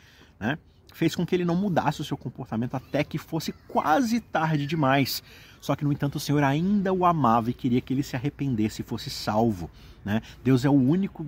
né, 0.41 0.59
fez 0.93 1.15
com 1.15 1.25
que 1.25 1.35
ele 1.35 1.45
não 1.45 1.57
mudasse 1.57 2.01
o 2.01 2.05
seu 2.05 2.17
comportamento 2.17 2.75
até 2.75 3.03
que 3.05 3.19
fosse 3.19 3.53
quase 3.69 4.21
tarde 4.21 4.67
demais. 4.67 5.23
Só 5.61 5.77
que, 5.77 5.85
no 5.85 5.93
entanto, 5.93 6.17
o 6.17 6.21
Senhor 6.21 6.43
ainda 6.43 6.93
o 6.93 7.05
amava 7.05 7.51
e 7.51 7.55
queria 7.55 7.81
que 7.81 7.93
ele 7.93 8.03
se 8.03 8.17
arrependesse 8.17 8.83
e 8.83 8.85
fosse 8.85 9.11
salvo. 9.11 9.71
Né? 10.05 10.23
Deus 10.43 10.65
é 10.65 10.71
o 10.71 10.75
único 10.75 11.27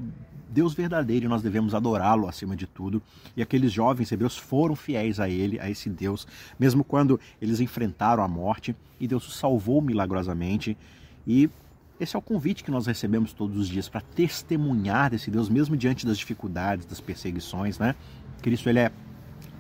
Deus 0.49 0.75
verdadeiro 0.75 1.27
e 1.27 1.29
nós 1.29 1.43
devemos 1.43 1.75
adorá-lo 1.75 2.29
acima 2.29 2.57
de 2.57 2.67
tudo. 2.67 3.03
E 3.37 3.43
aqueles 3.43 3.73
jovens 3.73 4.11
hebreus 4.11 4.37
foram 4.37 4.75
fiéis 4.75 5.21
a 5.21 5.29
ele, 5.29 5.59
a 5.61 5.69
esse 5.69 5.89
Deus, 5.89 6.27
mesmo 6.59 6.83
quando 6.83 7.21
eles 7.41 7.61
enfrentaram 7.61 8.23
a 8.23 8.29
morte 8.29 8.75
e 8.99 9.07
Deus 9.07 9.27
os 9.27 9.37
salvou 9.37 9.81
milagrosamente. 9.83 10.77
E 11.27 11.49
esse 12.01 12.17
é 12.17 12.19
o 12.19 12.23
convite 12.23 12.65
que 12.65 12.71
nós 12.71 12.87
recebemos 12.87 13.33
todos 13.33 13.57
os 13.57 13.69
dias 13.69 13.89
para 13.89 14.01
testemunhar 14.01 15.11
desse 15.11 15.31
Deus, 15.31 15.49
mesmo 15.49 15.77
diante 15.77 16.05
das 16.05 16.19
dificuldades, 16.19 16.85
das 16.85 17.01
perseguições, 17.01 17.79
né? 17.79 17.95
Cristo 18.41 18.69
ele 18.69 18.81
é 18.81 18.93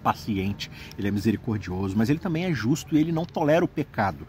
paciente, 0.02 0.70
ele 0.98 1.08
é 1.08 1.10
misericordioso, 1.10 1.96
mas 1.96 2.10
ele 2.10 2.18
também 2.18 2.44
é 2.44 2.52
justo 2.52 2.96
e 2.96 2.98
ele 2.98 3.12
não 3.12 3.24
tolera 3.24 3.64
o 3.64 3.68
pecado. 3.68 4.26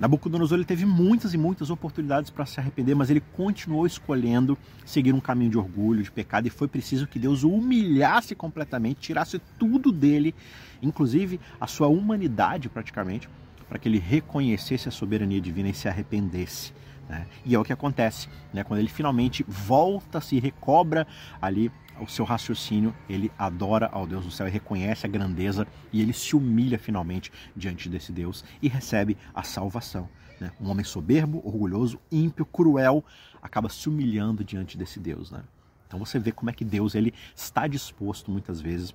Nabucodonosor 0.00 0.56
ele 0.56 0.64
teve 0.64 0.86
muitas 0.86 1.34
e 1.34 1.38
muitas 1.38 1.68
oportunidades 1.68 2.30
para 2.30 2.46
se 2.46 2.58
arrepender, 2.58 2.94
mas 2.94 3.10
ele 3.10 3.20
continuou 3.20 3.86
escolhendo 3.86 4.56
seguir 4.86 5.12
um 5.12 5.20
caminho 5.20 5.50
de 5.50 5.58
orgulho, 5.58 6.02
de 6.02 6.10
pecado, 6.10 6.46
e 6.46 6.50
foi 6.50 6.66
preciso 6.66 7.06
que 7.06 7.18
Deus 7.18 7.44
o 7.44 7.52
humilhasse 7.52 8.34
completamente, 8.34 9.00
tirasse 9.00 9.38
tudo 9.58 9.92
dele, 9.92 10.34
inclusive 10.80 11.38
a 11.60 11.66
sua 11.66 11.88
humanidade 11.88 12.70
praticamente, 12.70 13.28
para 13.68 13.78
que 13.78 13.88
ele 13.90 13.98
reconhecesse 13.98 14.88
a 14.88 14.90
soberania 14.90 15.40
divina 15.40 15.68
e 15.68 15.74
se 15.74 15.86
arrependesse. 15.86 16.72
Né? 17.06 17.26
E 17.44 17.54
é 17.54 17.58
o 17.58 17.64
que 17.64 17.72
acontece, 17.72 18.26
né? 18.54 18.64
quando 18.64 18.80
ele 18.80 18.88
finalmente 18.88 19.44
volta, 19.46 20.18
se 20.18 20.40
recobra 20.40 21.06
ali 21.42 21.70
o 22.00 22.08
seu 22.08 22.24
raciocínio, 22.24 22.94
ele 23.08 23.30
adora 23.38 23.88
ao 23.92 24.06
Deus 24.06 24.24
do 24.24 24.30
céu 24.30 24.48
e 24.48 24.50
reconhece 24.50 25.06
a 25.06 25.08
grandeza 25.08 25.66
e 25.92 26.00
ele 26.00 26.12
se 26.12 26.34
humilha 26.34 26.78
finalmente 26.78 27.30
diante 27.54 27.88
desse 27.88 28.12
Deus 28.12 28.44
e 28.62 28.68
recebe 28.68 29.16
a 29.34 29.42
salvação. 29.42 30.08
Né? 30.40 30.50
Um 30.60 30.70
homem 30.70 30.84
soberbo, 30.84 31.42
orgulhoso, 31.44 32.00
ímpio, 32.10 32.46
cruel, 32.46 33.04
acaba 33.42 33.68
se 33.68 33.88
humilhando 33.88 34.42
diante 34.42 34.78
desse 34.78 34.98
Deus. 34.98 35.30
Né? 35.30 35.42
Então 35.86 35.98
você 35.98 36.18
vê 36.18 36.32
como 36.32 36.50
é 36.50 36.52
que 36.52 36.64
Deus 36.64 36.94
ele 36.94 37.12
está 37.34 37.66
disposto 37.66 38.30
muitas 38.30 38.60
vezes, 38.60 38.94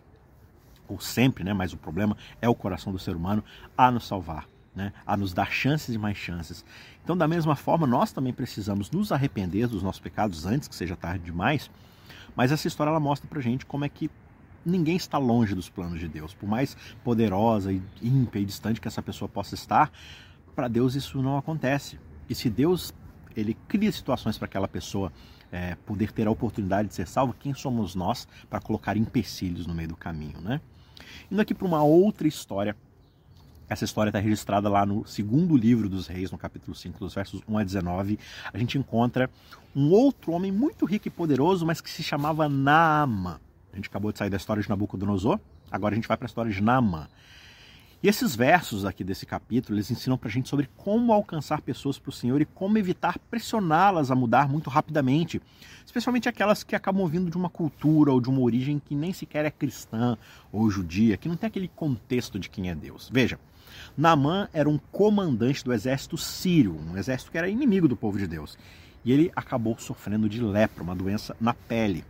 ou 0.88 1.00
sempre, 1.00 1.44
né? 1.44 1.54
mas 1.54 1.74
o 1.74 1.78
problema 1.78 2.18
é 2.42 2.50
o 2.50 2.56
coração 2.56 2.92
do 2.92 3.00
ser 3.00 3.16
humano, 3.16 3.44
a 3.78 3.92
nos 3.92 4.08
salvar. 4.08 4.48
Né, 4.76 4.92
a 5.08 5.16
nos 5.16 5.34
dar 5.34 5.54
chances 5.54 5.96
e 5.96 5.98
mais 5.98 6.18
chances. 6.18 6.66
Então, 7.02 7.16
da 7.16 7.30
mesma 7.30 7.56
forma, 7.56 7.88
nós 7.88 8.12
também 8.12 8.34
precisamos 8.34 8.92
nos 8.92 9.10
arrepender 9.10 9.70
dos 9.70 9.82
nossos 9.82 10.02
pecados 10.02 10.46
antes 10.46 10.68
que 10.68 10.76
seja 10.76 10.98
tarde 10.98 11.24
demais 11.24 11.72
mas 12.36 12.52
essa 12.52 12.68
história 12.68 12.90
ela 12.90 13.00
mostra 13.00 13.28
pra 13.28 13.42
gente 13.42 13.66
como 13.66 13.86
é 13.86 13.90
que 13.90 14.10
ninguém 14.66 14.96
está 14.96 15.18
longe 15.18 15.54
dos 15.54 15.70
planos 15.70 16.00
de 16.00 16.08
Deus. 16.08 16.34
Por 16.34 16.48
mais 16.50 16.76
poderosa 17.04 17.72
e 17.72 17.82
ímpia 18.02 18.40
e 18.40 18.46
distante 18.46 18.82
que 18.82 18.88
essa 18.88 19.02
pessoa 19.02 19.30
possa 19.30 19.56
estar, 19.56 19.92
para 20.56 20.68
Deus 20.68 20.96
isso 20.96 21.22
não 21.22 21.38
acontece. 21.38 22.00
E 22.30 22.36
se 22.36 22.50
Deus 22.50 22.94
ele 23.36 23.56
cria 23.68 23.92
situações 23.92 24.38
para 24.38 24.46
aquela 24.46 24.68
pessoa 24.68 25.12
é, 25.52 25.76
poder 25.86 26.12
ter 26.12 26.28
a 26.28 26.32
oportunidade 26.32 26.88
de 26.88 26.96
ser 26.96 27.08
salva, 27.08 27.36
quem 27.40 27.54
somos 27.54 27.94
nós 27.94 28.28
para 28.50 28.60
colocar 28.60 28.98
empecilhos 28.98 29.68
no 29.68 29.74
meio 29.74 29.90
do 29.90 29.96
caminho, 29.96 30.40
né? 30.42 30.62
Indo 31.30 31.42
aqui 31.42 31.54
para 31.54 31.68
uma 31.68 31.84
outra 31.84 32.28
história 32.28 32.76
essa 33.68 33.84
história 33.84 34.10
está 34.10 34.20
registrada 34.20 34.70
lá 34.70 34.86
no 34.86 35.06
segundo 35.06 35.58
livro 35.58 35.90
dos 35.90 36.08
reis, 36.08 36.32
no 36.32 36.38
capítulo 36.38 36.76
5, 36.76 37.00
dos 37.00 37.14
versos 37.14 37.42
1 37.48 37.58
a 37.58 37.64
19. 37.64 38.20
A 38.54 38.58
gente 38.58 38.78
encontra 38.78 39.30
um 39.76 39.90
outro 39.90 40.32
homem 40.32 40.52
muito 40.52 40.86
rico 40.86 41.08
e 41.08 41.12
poderoso, 41.12 41.66
mas 41.66 41.82
que 41.82 41.90
se 41.90 42.04
chamava 42.04 42.48
Naama. 42.48 43.42
A 43.74 43.76
gente 43.76 43.90
acabou 43.90 44.12
de 44.12 44.20
sair 44.20 44.30
da 44.30 44.38
história 44.38 44.62
de 44.62 44.70
Nabucodonosor, 44.70 45.40
agora 45.72 45.94
a 45.94 45.98
gente 45.98 46.08
vai 46.08 46.16
para 46.16 46.26
a 46.26 46.30
história 46.30 46.52
de 46.52 46.62
Naama. 46.62 47.10
E 48.04 48.08
esses 48.08 48.36
versos 48.36 48.86
aqui 48.86 49.04
desse 49.04 49.26
capítulo, 49.26 49.76
eles 49.76 49.90
ensinam 49.90 50.16
para 50.16 50.30
a 50.30 50.32
gente 50.32 50.48
sobre 50.48 50.70
como 50.78 51.12
alcançar 51.12 51.62
pessoas 51.62 51.98
para 51.98 52.10
o 52.10 52.14
Senhor 52.14 52.40
e 52.40 52.46
como 52.46 52.78
evitar 52.78 53.18
pressioná-las 53.18 54.12
a 54.12 54.16
mudar 54.16 54.48
muito 54.48 54.70
rapidamente, 54.70 55.42
especialmente 55.84 56.30
aquelas 56.30 56.64
que 56.64 56.76
acabam 56.76 57.08
vindo 57.08 57.32
de 57.32 57.38
uma 57.38 57.50
cultura 57.50 58.12
ou 58.12 58.22
de 58.22 58.30
uma 58.30 58.42
origem 58.42 58.78
que 58.78 58.94
nem 58.94 59.12
sequer 59.12 59.44
é 59.46 59.50
cristã 59.50 60.16
ou 60.52 60.70
judia, 60.70 61.18
que 61.18 61.28
não 61.28 61.36
tem 61.36 61.48
aquele 61.48 61.68
contexto 61.68 62.38
de 62.38 62.48
quem 62.48 62.70
é 62.70 62.76
Deus. 62.76 63.10
Veja, 63.12 63.40
Naamã 63.98 64.48
era 64.54 64.70
um 64.70 64.78
comandante 64.92 65.64
do 65.64 65.74
exército 65.74 66.18
sírio, 66.18 66.78
um 66.90 66.98
exército 66.98 67.32
que 67.32 67.38
era 67.38 67.50
inimigo 67.50 67.88
do 67.88 67.96
povo 67.96 68.18
de 68.18 68.28
Deus. 68.28 68.58
E 69.04 69.12
ele 69.12 69.32
acabou 69.36 69.78
sofrendo 69.78 70.28
de 70.28 70.42
lepra, 70.42 70.84
uma 70.84 70.96
doença 70.96 71.36
na 71.40 71.54
pele. 71.54 72.04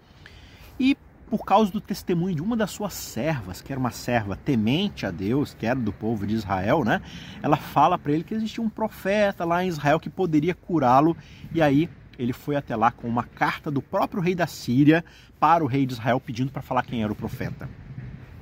E 0.80 0.98
por 1.30 1.44
causa 1.44 1.72
do 1.72 1.82
testemunho 1.82 2.36
de 2.36 2.42
uma 2.42 2.56
das 2.56 2.72
suas 2.72 2.94
servas, 2.94 3.62
que 3.62 3.72
era 3.72 3.80
uma 3.80 3.92
serva 3.92 4.36
temente 4.36 5.06
a 5.06 5.12
Deus, 5.12 5.54
que 5.54 5.66
era 5.66 5.80
do 5.80 5.92
povo 5.92 6.26
de 6.26 6.36
Israel, 6.36 6.84
né? 6.84 7.02
Ela 7.42 7.58
fala 7.58 7.98
para 7.98 8.12
ele 8.12 8.24
que 8.24 8.34
existia 8.34 8.64
um 8.64 8.70
profeta 8.70 9.44
lá 9.44 9.64
em 9.64 9.68
Israel 9.68 10.00
que 10.00 10.10
poderia 10.10 10.54
curá-lo, 10.54 11.18
e 11.54 11.62
aí 11.62 11.90
ele 12.18 12.32
foi 12.32 12.56
até 12.56 12.76
lá 12.76 12.92
com 12.92 13.08
uma 13.08 13.24
carta 13.24 13.70
do 13.70 13.82
próprio 13.82 14.22
rei 14.22 14.36
da 14.36 14.48
Síria 14.48 15.04
para 15.40 15.64
o 15.64 15.68
rei 15.68 15.86
de 15.86 15.94
Israel 15.94 16.20
pedindo 16.20 16.52
para 16.52 16.62
falar 16.62 16.84
quem 16.84 17.04
era 17.04 17.12
o 17.12 17.16
profeta. 17.16 17.68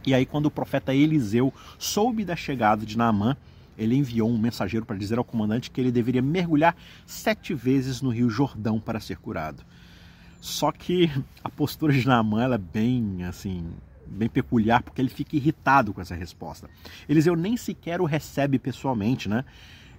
E 0.05 0.13
aí, 0.13 0.25
quando 0.25 0.47
o 0.47 0.51
profeta 0.51 0.93
Eliseu 0.93 1.53
soube 1.77 2.25
da 2.25 2.35
chegada 2.35 2.85
de 2.85 2.97
Naamã, 2.97 3.37
ele 3.77 3.95
enviou 3.95 4.29
um 4.29 4.37
mensageiro 4.37 4.85
para 4.85 4.97
dizer 4.97 5.17
ao 5.17 5.23
comandante 5.23 5.71
que 5.71 5.81
ele 5.81 5.91
deveria 5.91 6.21
mergulhar 6.21 6.75
sete 7.05 7.53
vezes 7.53 8.01
no 8.01 8.09
rio 8.09 8.29
Jordão 8.29 8.79
para 8.79 8.99
ser 8.99 9.17
curado. 9.17 9.63
Só 10.39 10.71
que 10.71 11.09
a 11.43 11.49
postura 11.49 11.93
de 11.93 12.05
Naamã 12.05 12.53
é 12.53 12.57
bem 12.57 13.23
assim, 13.23 13.65
bem 14.05 14.29
peculiar, 14.29 14.83
porque 14.83 15.01
ele 15.01 15.09
fica 15.09 15.35
irritado 15.35 15.93
com 15.93 16.01
essa 16.01 16.15
resposta. 16.15 16.69
Eliseu 17.07 17.35
nem 17.35 17.55
sequer 17.55 18.01
o 18.01 18.05
recebe 18.05 18.59
pessoalmente, 18.59 19.29
né? 19.29 19.45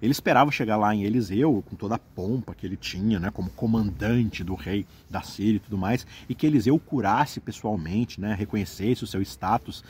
Ele 0.04 0.12
esperava 0.12 0.50
chegar 0.50 0.76
lá 0.76 0.94
em 0.94 1.02
Eliseu 1.02 1.64
com 1.66 1.74
toda 1.74 1.94
a 1.94 1.98
pompa 1.98 2.54
que 2.54 2.66
ele 2.66 2.76
tinha, 2.76 3.18
né, 3.18 3.30
como 3.30 3.48
comandante 3.48 4.44
do 4.44 4.54
rei 4.54 4.86
da 5.08 5.22
Síria 5.22 5.56
e 5.56 5.60
tudo 5.60 5.78
mais, 5.78 6.06
e 6.28 6.34
que 6.34 6.46
Eliseu 6.46 6.78
curasse 6.78 7.40
pessoalmente, 7.40 8.20
né, 8.20 8.34
reconhecesse 8.34 9.02
o 9.02 9.06
seu 9.06 9.22
status. 9.22 9.82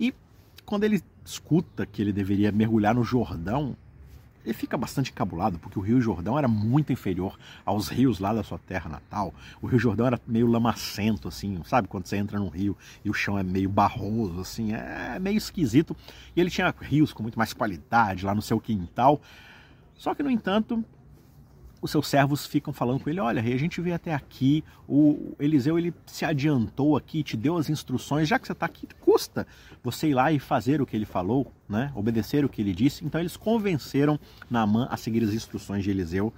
E 0.00 0.12
quando 0.66 0.82
ele 0.82 1.00
escuta 1.24 1.86
que 1.86 2.02
ele 2.02 2.12
deveria 2.12 2.50
mergulhar 2.50 2.92
no 2.92 3.04
Jordão, 3.04 3.76
ele 4.44 4.52
fica 4.52 4.76
bastante 4.76 5.12
encabulado, 5.12 5.60
porque 5.60 5.78
o 5.78 5.82
Rio 5.82 6.00
Jordão 6.00 6.36
era 6.36 6.48
muito 6.48 6.92
inferior 6.92 7.38
aos 7.64 7.86
rios 7.86 8.18
lá 8.18 8.34
da 8.34 8.42
sua 8.42 8.58
terra 8.58 8.90
natal. 8.90 9.32
O 9.60 9.68
Rio 9.68 9.78
Jordão 9.78 10.08
era 10.08 10.20
meio 10.26 10.48
lamacento, 10.48 11.28
assim, 11.28 11.62
sabe? 11.64 11.86
Quando 11.86 12.06
você 12.08 12.16
entra 12.16 12.36
num 12.36 12.48
rio 12.48 12.76
e 13.04 13.10
o 13.10 13.14
chão 13.14 13.38
é 13.38 13.44
meio 13.44 13.68
barroso, 13.68 14.40
assim, 14.40 14.72
é 14.72 15.20
meio 15.20 15.36
esquisito. 15.36 15.96
E 16.34 16.40
ele 16.40 16.50
tinha 16.50 16.74
rios 16.80 17.12
com 17.12 17.22
muito 17.22 17.38
mais 17.38 17.52
qualidade 17.52 18.26
lá 18.26 18.34
no 18.34 18.42
seu 18.42 18.58
quintal. 18.58 19.20
Só 20.02 20.16
que, 20.16 20.22
no 20.24 20.28
entanto, 20.32 20.84
os 21.80 21.92
seus 21.92 22.08
servos 22.08 22.44
ficam 22.44 22.72
falando 22.72 22.98
com 22.98 23.08
ele: 23.08 23.20
olha, 23.20 23.40
a 23.40 23.56
gente 23.56 23.80
veio 23.80 23.94
até 23.94 24.12
aqui, 24.12 24.64
o 24.88 25.36
Eliseu 25.38 25.78
ele 25.78 25.94
se 26.06 26.24
adiantou 26.24 26.96
aqui, 26.96 27.22
te 27.22 27.36
deu 27.36 27.56
as 27.56 27.70
instruções, 27.70 28.26
já 28.26 28.36
que 28.36 28.44
você 28.44 28.52
está 28.52 28.66
aqui, 28.66 28.88
custa 29.00 29.46
você 29.80 30.08
ir 30.08 30.14
lá 30.14 30.32
e 30.32 30.40
fazer 30.40 30.82
o 30.82 30.86
que 30.86 30.96
ele 30.96 31.04
falou, 31.04 31.52
né? 31.68 31.92
obedecer 31.94 32.44
o 32.44 32.48
que 32.48 32.60
ele 32.60 32.74
disse. 32.74 33.04
Então 33.04 33.20
eles 33.20 33.36
convenceram 33.36 34.18
Naamã 34.50 34.88
a 34.90 34.96
seguir 34.96 35.22
as 35.22 35.32
instruções 35.32 35.84
de 35.84 35.90
Eliseu. 35.90 36.34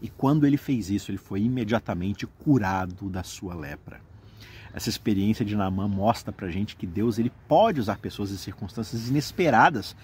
E 0.00 0.08
quando 0.08 0.46
ele 0.46 0.56
fez 0.56 0.88
isso, 0.88 1.10
ele 1.10 1.18
foi 1.18 1.42
imediatamente 1.42 2.28
curado 2.28 3.10
da 3.10 3.24
sua 3.24 3.54
lepra. 3.54 4.00
Essa 4.72 4.88
experiência 4.88 5.44
de 5.44 5.56
Naamã 5.56 5.88
mostra 5.88 6.30
pra 6.30 6.48
gente 6.48 6.76
que 6.76 6.86
Deus 6.86 7.18
ele 7.18 7.32
pode 7.48 7.80
usar 7.80 7.98
pessoas 7.98 8.30
em 8.30 8.36
circunstâncias 8.36 9.08
inesperadas 9.08 9.96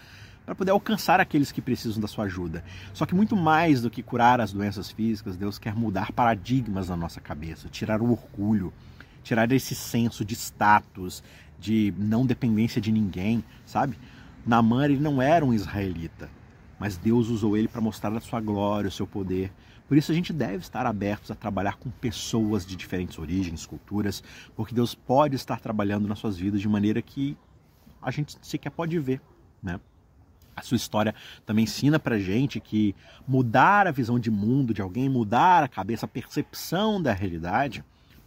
para 0.46 0.54
poder 0.54 0.70
alcançar 0.70 1.18
aqueles 1.18 1.50
que 1.50 1.60
precisam 1.60 2.00
da 2.00 2.06
sua 2.06 2.26
ajuda. 2.26 2.64
Só 2.94 3.04
que 3.04 3.16
muito 3.16 3.34
mais 3.34 3.82
do 3.82 3.90
que 3.90 4.00
curar 4.02 4.40
as 4.40 4.52
doenças 4.52 4.88
físicas, 4.90 5.36
Deus 5.36 5.58
quer 5.58 5.74
mudar 5.74 6.12
paradigmas 6.12 6.88
na 6.88 6.96
nossa 6.96 7.20
cabeça, 7.20 7.68
tirar 7.68 8.00
o 8.00 8.12
orgulho, 8.12 8.72
tirar 9.24 9.50
esse 9.50 9.74
senso 9.74 10.24
de 10.24 10.36
status, 10.36 11.22
de 11.58 11.92
não 11.98 12.24
dependência 12.24 12.80
de 12.80 12.92
ninguém, 12.92 13.42
sabe? 13.66 13.98
Naamã 14.46 14.84
ele 14.84 15.00
não 15.00 15.20
era 15.20 15.44
um 15.44 15.52
israelita, 15.52 16.30
mas 16.78 16.96
Deus 16.96 17.28
usou 17.28 17.56
ele 17.56 17.66
para 17.66 17.80
mostrar 17.80 18.16
a 18.16 18.20
sua 18.20 18.40
glória, 18.40 18.86
o 18.86 18.92
seu 18.92 19.06
poder. 19.06 19.52
Por 19.88 19.96
isso 19.96 20.12
a 20.12 20.14
gente 20.14 20.32
deve 20.32 20.58
estar 20.58 20.86
abertos 20.86 21.30
a 21.32 21.34
trabalhar 21.34 21.76
com 21.76 21.90
pessoas 21.90 22.64
de 22.64 22.76
diferentes 22.76 23.18
origens, 23.18 23.66
culturas, 23.66 24.22
porque 24.54 24.74
Deus 24.74 24.94
pode 24.94 25.34
estar 25.34 25.58
trabalhando 25.58 26.06
nas 26.06 26.20
suas 26.20 26.36
vidas 26.36 26.60
de 26.60 26.68
maneira 26.68 27.02
que 27.02 27.36
a 28.00 28.12
gente 28.12 28.36
sequer 28.42 28.70
pode 28.70 28.96
ver, 29.00 29.20
né? 29.60 29.80
A 30.56 30.62
sua 30.62 30.76
história 30.76 31.14
também 31.44 31.64
ensina 31.64 31.98
pra 31.98 32.18
gente 32.18 32.58
que 32.58 32.94
mudar 33.28 33.86
a 33.86 33.90
visão 33.90 34.18
de 34.18 34.30
mundo 34.30 34.72
de 34.72 34.80
alguém, 34.80 35.06
mudar 35.06 35.62
a 35.62 35.68
cabeça, 35.68 36.06
a 36.06 36.08
percepção 36.08 37.00
da 37.00 37.12
realidade, 37.12 37.84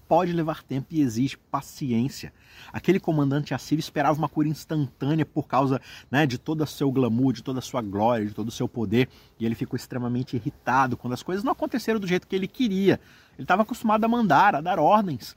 pode 0.07 0.31
levar 0.31 0.63
tempo 0.63 0.87
e 0.91 1.01
exige 1.01 1.37
paciência. 1.37 2.31
Aquele 2.71 2.99
comandante 2.99 3.53
assírio 3.53 3.79
esperava 3.79 4.17
uma 4.17 4.29
cura 4.29 4.47
instantânea 4.47 5.25
por 5.25 5.47
causa 5.47 5.81
né, 6.09 6.27
de 6.27 6.37
todo 6.37 6.61
o 6.61 6.67
seu 6.67 6.91
glamour, 6.91 7.33
de 7.33 7.43
toda 7.43 7.59
a 7.59 7.61
sua 7.61 7.81
glória, 7.81 8.25
de 8.25 8.33
todo 8.33 8.49
o 8.49 8.51
seu 8.51 8.67
poder, 8.67 9.09
e 9.39 9.45
ele 9.45 9.55
ficou 9.55 9.75
extremamente 9.75 10.35
irritado 10.35 10.97
quando 10.97 11.13
as 11.13 11.23
coisas 11.23 11.43
não 11.43 11.51
aconteceram 11.51 11.99
do 11.99 12.07
jeito 12.07 12.27
que 12.27 12.35
ele 12.35 12.47
queria. 12.47 12.99
Ele 13.35 13.43
estava 13.43 13.61
acostumado 13.63 14.03
a 14.03 14.07
mandar, 14.07 14.55
a 14.55 14.61
dar 14.61 14.77
ordens. 14.79 15.35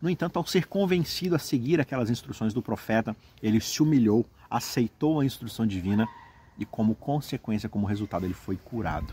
No 0.00 0.08
entanto, 0.08 0.38
ao 0.38 0.46
ser 0.46 0.66
convencido 0.66 1.34
a 1.34 1.38
seguir 1.38 1.80
aquelas 1.80 2.08
instruções 2.08 2.54
do 2.54 2.62
profeta, 2.62 3.14
ele 3.42 3.60
se 3.60 3.82
humilhou, 3.82 4.24
aceitou 4.50 5.20
a 5.20 5.24
instrução 5.24 5.66
divina 5.66 6.06
e, 6.60 6.66
como 6.66 6.94
consequência, 6.94 7.68
como 7.68 7.86
resultado, 7.86 8.26
ele 8.26 8.34
foi 8.34 8.56
curado. 8.56 9.12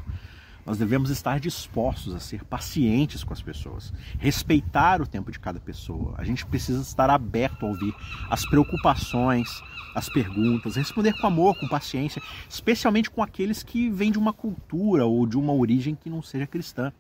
Nós 0.66 0.78
devemos 0.78 1.10
estar 1.10 1.40
dispostos 1.40 2.14
a 2.14 2.20
ser 2.20 2.44
pacientes 2.44 3.24
com 3.24 3.32
as 3.32 3.42
pessoas, 3.42 3.94
respeitar 4.20 5.02
o 5.02 5.08
tempo 5.08 5.32
de 5.32 5.40
cada 5.40 5.62
pessoa. 5.62 6.16
A 6.18 6.26
gente 6.26 6.46
precisa 6.46 6.82
estar 6.82 7.10
aberto 7.10 7.66
a 7.66 7.70
ouvir 7.70 7.96
as 8.30 8.46
preocupações, 8.46 9.48
as 9.96 10.10
perguntas, 10.10 10.76
responder 10.76 11.14
com 11.14 11.26
amor, 11.26 11.58
com 11.58 11.70
paciência, 11.70 12.22
especialmente 12.50 13.10
com 13.10 13.24
aqueles 13.24 13.64
que 13.64 13.90
vêm 13.90 14.12
de 14.12 14.20
uma 14.20 14.34
cultura 14.34 15.06
ou 15.06 15.26
de 15.26 15.38
uma 15.38 15.54
origem 15.54 15.96
que 15.96 16.10
não 16.10 16.22
seja 16.22 16.46
cristã. 16.46 16.92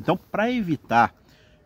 Então, 0.00 0.16
para 0.16 0.50
evitar 0.50 1.14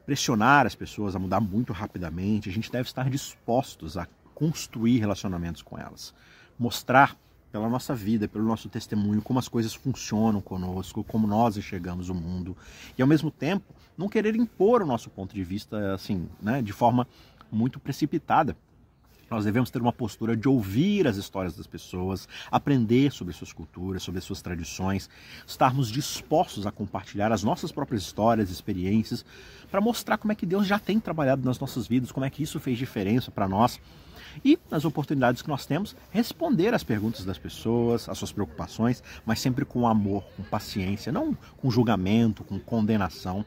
pressionar 0.05 0.67
as 0.67 0.75
pessoas 0.75 1.15
a 1.15 1.19
mudar 1.21 1.39
muito 1.39 1.73
rapidamente, 1.73 2.49
a 2.49 2.53
gente 2.53 2.73
deve 2.73 2.89
estar 2.89 3.09
dispostos 3.09 3.97
a 3.97 4.09
construir 4.35 4.99
relacionamentos 4.99 5.63
com 5.63 5.79
elas, 5.79 6.13
mostrar 6.59 7.17
pela 7.51 7.69
nossa 7.69 7.95
vida, 7.95 8.29
pelo 8.29 8.45
nosso 8.45 8.69
testemunho, 8.69 9.23
como 9.23 9.39
as 9.39 9.49
coisas 9.49 9.75
funcionam 9.75 10.41
conosco, 10.41 11.05
como 11.05 11.27
nós 11.27 11.57
enxergamos 11.57 12.09
o 12.09 12.15
mundo, 12.15 12.57
e 12.97 13.03
ao 13.03 13.09
mesmo 13.09 13.31
tempo 13.31 13.75
não 13.97 14.09
querer 14.09 14.37
impor 14.37 14.83
o 14.83 14.87
nosso 14.87 15.11
ponto 15.11 15.35
de 15.35 15.43
vista 15.43 15.95
assim, 15.95 16.29
né, 16.41 16.63
de 16.63 16.73
forma 16.73 17.07
muito 17.51 17.81
precipitada. 17.81 18.57
Nós 19.31 19.45
devemos 19.45 19.71
ter 19.71 19.81
uma 19.81 19.93
postura 19.93 20.37
de 20.37 20.49
ouvir 20.49 21.07
as 21.07 21.17
histórias 21.17 21.57
das 21.57 21.67
pessoas, 21.67 22.29
aprender 22.51 23.13
sobre 23.13 23.33
suas 23.33 23.53
culturas, 23.53 24.03
sobre 24.03 24.21
suas 24.21 24.43
tradições, 24.43 25.09
estarmos 25.47 25.89
dispostos 25.89 26.67
a 26.67 26.73
compartilhar 26.73 27.31
as 27.31 27.45
nossas 27.45 27.71
próprias 27.71 28.03
histórias, 28.03 28.51
experiências, 28.51 29.25
para 29.71 29.81
mostrar 29.81 30.19
como 30.19 30.33
é 30.33 30.35
que 30.35 30.45
Deus 30.45 30.67
já 30.67 30.81
tem 30.81 30.99
trabalhado 30.99 31.45
nas 31.45 31.61
nossas 31.61 31.87
vidas, 31.87 32.11
como 32.11 32.27
é 32.27 32.31
que 32.31 32.43
isso 32.43 32.59
fez 32.59 32.77
diferença 32.77 33.31
para 33.31 33.47
nós. 33.49 33.81
E, 34.45 34.59
nas 34.69 34.85
oportunidades 34.85 35.43
que 35.43 35.49
nós 35.49 35.65
temos, 35.65 35.95
responder 36.11 36.75
às 36.75 36.83
perguntas 36.83 37.25
das 37.25 37.39
pessoas, 37.39 38.09
às 38.09 38.19
suas 38.19 38.33
preocupações, 38.33 39.01
mas 39.25 39.39
sempre 39.39 39.65
com 39.65 39.87
amor, 39.87 40.25
com 40.37 40.43
paciência, 40.43 41.13
não 41.13 41.37
com 41.57 41.71
julgamento, 41.71 42.43
com 42.43 42.59
condenação. 42.59 43.47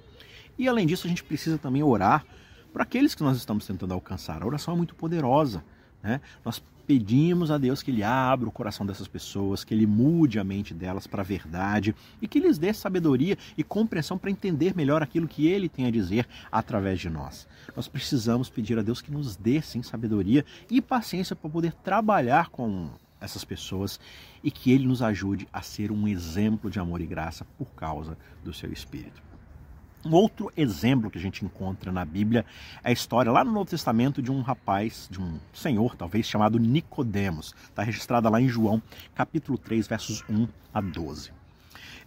E, 0.57 0.65
além 0.65 0.87
disso, 0.87 1.07
a 1.07 1.09
gente 1.09 1.25
precisa 1.25 1.57
também 1.57 1.83
orar 1.83 2.25
para 2.71 2.83
aqueles 2.83 3.13
que 3.13 3.23
nós 3.23 3.37
estamos 3.37 3.67
tentando 3.67 3.93
alcançar. 3.93 4.41
A 4.41 4.45
oração 4.45 4.73
é 4.73 4.77
muito 4.77 4.95
poderosa. 4.95 5.63
Né? 6.03 6.19
Nós 6.43 6.61
pedimos 6.85 7.49
a 7.49 7.57
Deus 7.57 7.81
que 7.81 7.91
Ele 7.91 8.03
abra 8.03 8.47
o 8.47 8.51
coração 8.51 8.85
dessas 8.85 9.07
pessoas, 9.07 9.63
que 9.63 9.73
Ele 9.73 9.87
mude 9.87 10.37
a 10.37 10.43
mente 10.43 10.73
delas 10.73 11.07
para 11.07 11.21
a 11.21 11.25
verdade 11.25 11.95
e 12.21 12.27
que 12.27 12.39
lhes 12.39 12.57
dê 12.57 12.73
sabedoria 12.73 13.37
e 13.57 13.63
compreensão 13.63 14.17
para 14.17 14.29
entender 14.29 14.75
melhor 14.75 15.01
aquilo 15.01 15.27
que 15.27 15.47
Ele 15.47 15.69
tem 15.69 15.85
a 15.85 15.91
dizer 15.91 16.27
através 16.51 16.99
de 16.99 17.09
nós. 17.09 17.47
Nós 17.75 17.87
precisamos 17.87 18.49
pedir 18.49 18.77
a 18.77 18.81
Deus 18.81 19.01
que 19.01 19.11
nos 19.11 19.35
dê 19.35 19.61
sim 19.61 19.81
sabedoria 19.81 20.45
e 20.69 20.81
paciência 20.81 21.35
para 21.35 21.49
poder 21.49 21.73
trabalhar 21.73 22.49
com 22.49 22.89
essas 23.19 23.45
pessoas 23.45 23.99
e 24.43 24.51
que 24.51 24.71
Ele 24.71 24.85
nos 24.85 25.01
ajude 25.01 25.47
a 25.53 25.61
ser 25.61 25.91
um 25.91 26.07
exemplo 26.07 26.69
de 26.69 26.79
amor 26.79 26.99
e 26.99 27.05
graça 27.05 27.45
por 27.57 27.67
causa 27.67 28.17
do 28.43 28.53
Seu 28.53 28.71
Espírito. 28.71 29.32
Um 30.05 30.13
outro 30.15 30.51
exemplo 30.57 31.09
que 31.09 31.17
a 31.17 31.21
gente 31.21 31.45
encontra 31.45 31.89
na 31.89 32.03
Bíblia 32.03 32.45
é 32.83 32.89
a 32.89 32.91
história 32.91 33.31
lá 33.31 33.41
no 33.43 33.53
Novo 33.53 33.69
Testamento 33.69 34.21
de 34.21 34.31
um 34.31 34.41
rapaz, 34.41 35.07
de 35.09 35.21
um 35.21 35.39
senhor 35.53 35.95
talvez, 35.95 36.27
chamado 36.27 36.59
Nicodemos. 36.59 37.55
Está 37.63 37.83
registrada 37.83 38.29
lá 38.29 38.41
em 38.41 38.49
João, 38.49 38.81
capítulo 39.15 39.57
3, 39.57 39.87
versos 39.87 40.21
1 40.29 40.47
a 40.73 40.81
12. 40.81 41.42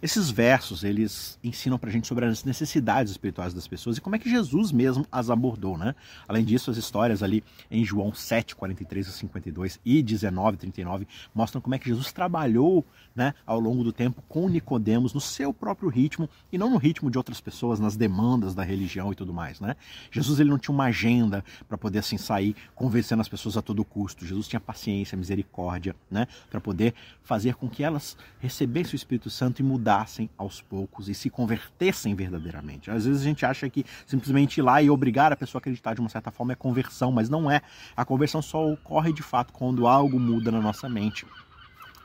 Esses 0.01 0.29
versos, 0.29 0.83
eles 0.83 1.39
ensinam 1.43 1.77
para 1.79 1.89
a 1.89 1.93
gente 1.93 2.07
sobre 2.07 2.25
as 2.25 2.43
necessidades 2.43 3.11
espirituais 3.11 3.53
das 3.53 3.67
pessoas 3.67 3.97
e 3.97 4.01
como 4.01 4.15
é 4.15 4.19
que 4.19 4.29
Jesus 4.29 4.71
mesmo 4.71 5.05
as 5.11 5.29
abordou, 5.29 5.77
né? 5.77 5.95
Além 6.27 6.45
disso, 6.45 6.69
as 6.69 6.77
histórias 6.77 7.23
ali 7.23 7.43
em 7.71 7.83
João 7.83 8.13
7, 8.13 8.55
43 8.55 9.07
a 9.07 9.11
52 9.11 9.79
e 9.83 10.03
19, 10.03 10.57
39 10.57 11.07
mostram 11.33 11.59
como 11.59 11.73
é 11.73 11.79
que 11.79 11.89
Jesus 11.89 12.11
trabalhou, 12.11 12.85
né, 13.15 13.33
ao 13.45 13.59
longo 13.59 13.83
do 13.83 13.91
tempo 13.91 14.23
com 14.27 14.47
Nicodemos 14.47 15.13
no 15.13 15.19
seu 15.19 15.51
próprio 15.51 15.89
ritmo 15.89 16.29
e 16.51 16.57
não 16.57 16.69
no 16.69 16.77
ritmo 16.77 17.09
de 17.09 17.17
outras 17.17 17.41
pessoas, 17.41 17.79
nas 17.79 17.95
demandas 17.95 18.53
da 18.53 18.63
religião 18.63 19.11
e 19.11 19.15
tudo 19.15 19.33
mais, 19.33 19.59
né? 19.59 19.75
Jesus 20.11 20.39
ele 20.39 20.51
não 20.51 20.59
tinha 20.59 20.73
uma 20.73 20.85
agenda 20.85 21.43
para 21.67 21.77
poder 21.77 21.99
assim 21.99 22.17
sair 22.17 22.55
convencendo 22.75 23.21
as 23.21 23.27
pessoas 23.27 23.57
a 23.57 23.61
todo 23.61 23.83
custo. 23.83 24.25
Jesus 24.25 24.47
tinha 24.47 24.59
paciência, 24.59 25.17
misericórdia, 25.17 25.95
né, 26.11 26.27
para 26.51 26.61
poder 26.61 26.93
fazer 27.23 27.55
com 27.55 27.67
que 27.67 27.83
elas 27.83 28.15
recebessem 28.39 28.93
o 28.93 28.95
Espírito 28.95 29.29
Santo 29.31 29.59
e 29.59 29.63
mudassem 29.63 29.86
mudassem 29.87 30.29
aos 30.37 30.61
poucos 30.61 31.07
e 31.07 31.13
se 31.13 31.29
convertessem 31.29 32.13
verdadeiramente. 32.13 32.91
Às 32.91 33.05
vezes 33.05 33.21
a 33.21 33.23
gente 33.23 33.45
acha 33.45 33.69
que 33.69 33.85
simplesmente 34.05 34.57
ir 34.57 34.61
lá 34.61 34.81
e 34.81 34.89
obrigar 34.89 35.31
a 35.31 35.35
pessoa 35.37 35.59
a 35.59 35.61
acreditar 35.61 35.93
de 35.93 36.01
uma 36.01 36.09
certa 36.09 36.29
forma 36.29 36.51
é 36.51 36.55
conversão, 36.55 37.09
mas 37.09 37.29
não 37.29 37.49
é. 37.49 37.61
A 37.95 38.03
conversão 38.03 38.41
só 38.41 38.69
ocorre 38.69 39.13
de 39.13 39.23
fato 39.23 39.53
quando 39.53 39.87
algo 39.87 40.19
muda 40.19 40.51
na 40.51 40.59
nossa 40.59 40.89
mente. 40.89 41.25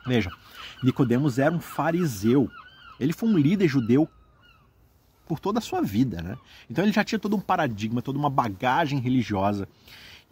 Veja, 0.07 0.31
Nicodemos 0.83 1.41
era 1.41 1.53
um 1.53 1.59
fariseu. 1.59 2.49
Ele 3.01 3.13
foi 3.13 3.29
um 3.29 3.37
líder 3.37 3.67
judeu 3.67 4.09
por 5.27 5.41
toda 5.41 5.59
a 5.59 5.63
sua 5.63 5.83
vida, 5.83 6.23
né? 6.23 6.37
Então 6.71 6.85
ele 6.85 6.93
já 6.93 7.03
tinha 7.03 7.19
todo 7.19 7.35
um 7.35 7.41
paradigma, 7.41 8.01
toda 8.01 8.19
uma 8.19 8.31
bagagem 8.31 9.01
religiosa. 9.01 9.69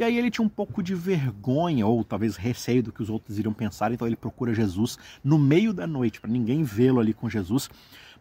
E 0.00 0.02
aí 0.02 0.16
ele 0.16 0.30
tinha 0.30 0.42
um 0.42 0.49
pouco 0.49 0.83
de 0.83 0.95
vergonha 0.95 1.87
ou 1.87 2.02
talvez 2.02 2.35
receio 2.35 2.83
do 2.83 2.90
que 2.90 3.02
os 3.02 3.11
outros 3.11 3.38
iriam 3.38 3.52
pensar, 3.52 3.92
então 3.92 4.07
ele 4.07 4.16
procura 4.16 4.54
Jesus 4.54 4.99
no 5.23 5.38
meio 5.38 5.75
da 5.75 5.87
noite 5.87 6.19
para 6.19 6.30
ninguém 6.30 6.64
vê-lo 6.64 7.00
ali 7.00 7.12
com 7.12 7.28
Jesus. 7.28 7.69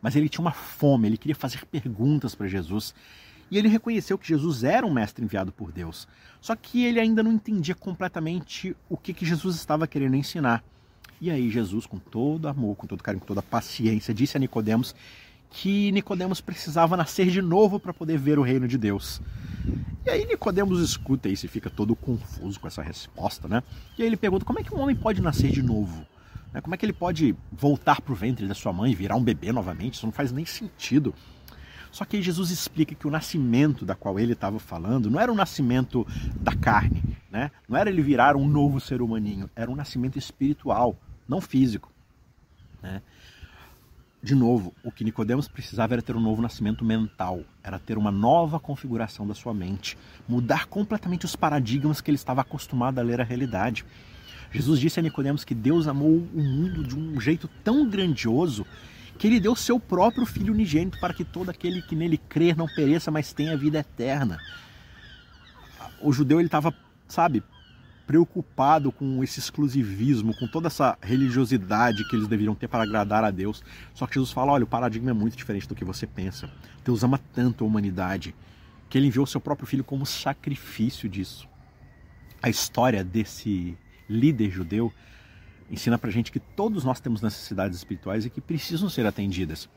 Mas 0.01 0.13
ele 0.13 0.27
tinha 0.27 0.41
uma 0.41 0.51
fome, 0.51 1.07
ele 1.07 1.15
queria 1.15 1.38
fazer 1.38 1.65
perguntas 1.65 2.36
para 2.36 2.50
Jesus. 2.50 2.93
E 3.50 3.57
ele 3.57 3.69
reconheceu 3.69 4.17
que 4.17 4.27
Jesus 4.27 4.65
era 4.65 4.86
um 4.86 4.91
mestre 4.91 5.24
enviado 5.24 5.53
por 5.53 5.71
Deus. 5.71 6.05
Só 6.41 6.53
que 6.53 6.83
ele 6.83 7.00
ainda 7.00 7.24
não 7.24 7.31
entendia 7.31 7.75
completamente 7.75 8.75
o 8.89 8.98
que, 8.98 9.13
que 9.13 9.25
Jesus 9.25 9.55
estava 9.55 9.88
querendo 9.88 10.17
ensinar. 10.17 10.62
E 11.21 11.31
aí 11.31 11.50
Jesus, 11.50 11.86
com 11.86 11.98
todo 11.98 12.50
amor, 12.50 12.75
com 12.75 12.88
todo 12.88 13.01
carinho, 13.01 13.21
com 13.21 13.27
toda 13.27 13.41
paciência, 13.41 14.13
disse 14.13 14.36
a 14.36 14.39
Nicodemos 14.41 14.93
que 15.49 15.91
Nicodemos 15.91 16.41
precisava 16.41 16.95
nascer 16.95 17.27
de 17.27 17.41
novo 17.41 17.79
para 17.79 17.93
poder 17.93 18.17
ver 18.17 18.37
o 18.37 18.43
reino 18.43 18.67
de 18.67 18.77
Deus. 18.77 19.21
E 20.05 20.09
aí 20.09 20.25
Nicodemos 20.25 20.79
escuta 20.81 21.27
isso 21.27 21.45
e 21.45 21.49
fica 21.49 21.69
todo 21.69 21.95
confuso 21.95 22.59
com 22.59 22.67
essa 22.67 22.81
resposta, 22.81 23.47
né? 23.47 23.63
E 23.97 24.01
aí 24.01 24.07
ele 24.07 24.17
pergunta 24.17 24.45
como 24.45 24.59
é 24.59 24.63
que 24.63 24.73
um 24.73 24.79
homem 24.79 24.95
pode 24.95 25.21
nascer 25.21 25.51
de 25.51 25.62
novo? 25.62 26.05
Né? 26.53 26.62
Como 26.62 26.73
é 26.73 26.77
que 26.77 26.85
ele 26.85 26.93
pode 26.93 27.35
voltar 27.51 28.01
para 28.01 28.13
o 28.13 28.15
ventre 28.15 28.47
da 28.47 28.53
sua 28.53 28.71
mãe 28.71 28.91
e 28.91 28.95
virar 28.95 29.15
um 29.15 29.23
bebê 29.23 29.51
novamente? 29.51 29.95
Isso 29.95 30.05
não 30.05 30.13
faz 30.13 30.31
nem 30.31 30.45
sentido. 30.45 31.13
Só 31.91 32.05
que 32.05 32.17
aí 32.17 32.21
Jesus 32.21 32.51
explica 32.51 32.93
que 32.93 33.07
o 33.07 33.12
nascimento 33.12 33.83
da 33.83 33.95
qual 33.95 34.19
ele 34.19 34.33
estava 34.33 34.59
falando 34.59 35.09
não 35.09 35.19
era 35.19 35.31
o 35.31 35.35
nascimento 35.35 36.05
da 36.39 36.55
carne, 36.55 37.01
né? 37.31 37.49
Não 37.67 37.77
era 37.77 37.89
ele 37.89 38.01
virar 38.01 38.35
um 38.35 38.47
novo 38.47 38.79
ser 38.79 39.01
humaninho, 39.01 39.49
era 39.55 39.71
um 39.71 39.75
nascimento 39.75 40.17
espiritual, 40.17 40.95
não 41.27 41.41
físico, 41.41 41.91
né? 42.81 43.01
De 44.21 44.36
novo, 44.36 44.73
o 44.84 44.91
que 44.91 45.05
Nicodemos 45.05 45.47
precisava 45.47 45.93
era 45.93 46.01
ter 46.01 46.15
um 46.15 46.19
novo 46.19 46.41
nascimento 46.41 46.84
mental, 46.84 47.41
era 47.63 47.79
ter 47.79 47.97
uma 47.97 48.12
nova 48.12 48.60
configuração 48.60 49.25
da 49.25 49.34
sua 49.34 49.53
mente, 49.53 49.97
mudar 50.27 50.65
completamente 50.65 51.25
os 51.25 51.38
paradigmas 51.38 52.01
que 52.01 52.12
ele 52.12 52.17
estava 52.17 52.41
acostumado 52.41 52.99
a 52.99 53.01
ler 53.01 53.21
a 53.21 53.23
realidade. 53.23 53.86
Jesus 54.51 54.79
disse 54.79 54.99
a 54.99 55.03
Nicodemos 55.03 55.45
que 55.45 55.55
Deus 55.55 55.88
amou 55.88 56.17
o 56.34 56.43
mundo 56.43 56.84
de 56.84 56.97
um 56.97 57.19
jeito 57.21 57.47
tão 57.63 57.88
grandioso 57.89 58.65
que 59.17 59.27
ele 59.27 59.39
deu 59.39 59.55
seu 59.55 59.79
próprio 59.79 60.25
filho 60.25 60.53
unigênito 60.53 60.99
para 60.99 61.13
que 61.13 61.23
todo 61.23 61.49
aquele 61.49 61.82
que 61.82 61.95
nele 61.95 62.17
crer 62.17 62.58
não 62.58 62.67
pereça, 62.67 63.10
mas 63.10 63.32
tenha 63.32 63.55
vida 63.55 63.79
eterna. 63.79 64.38
O 66.01 66.12
judeu 66.12 66.39
ele 66.39 66.47
estava, 66.47 66.73
sabe, 67.08 67.41
preocupado 68.10 68.91
com 68.91 69.24
esse 69.24 69.39
exclusivismo, 69.39 70.36
com 70.36 70.48
toda 70.48 70.65
essa 70.65 70.98
religiosidade 71.00 72.04
que 72.10 72.15
eles 72.15 72.28
deveriam 72.28 72.56
ter 72.56 72.67
para 72.67 72.82
agradar 72.82 73.24
a 73.24 73.30
Deus. 73.30 73.63
Só 73.93 74.08
que 74.08 74.15
Jesus 74.15 74.32
fala: 74.32 74.52
olha, 74.52 74.63
o 74.63 74.67
paradigma 74.67 75.12
é 75.12 75.13
muito 75.13 75.38
diferente 75.38 75.67
do 75.67 75.76
que 75.76 75.86
você 75.86 76.08
pensa. 76.08 76.50
Deus 76.84 77.04
ama 77.04 77.19
tanto 77.36 77.63
a 77.63 77.67
humanidade 77.67 78.34
que 78.89 78.98
ele 78.98 79.06
enviou 79.06 79.28
seu 79.28 79.39
próprio 79.39 79.67
filho 79.67 79.84
como 79.84 80.08
sacrifício 80.08 81.08
disso. 81.08 81.48
A 82.41 82.50
história 82.50 83.04
desse 83.04 83.78
líder 84.10 84.50
judeu 84.50 84.91
ensina 85.69 85.95
pra 85.95 86.10
gente 86.10 86.32
que 86.32 86.39
todos 86.39 86.84
nós 86.84 87.00
temos 87.00 87.22
necessidades 87.22 87.78
espirituais 87.78 88.26
e 88.26 88.32
que 88.32 88.41
precisam 88.41 88.89
ser 88.89 89.06
atendidas. 89.06 89.69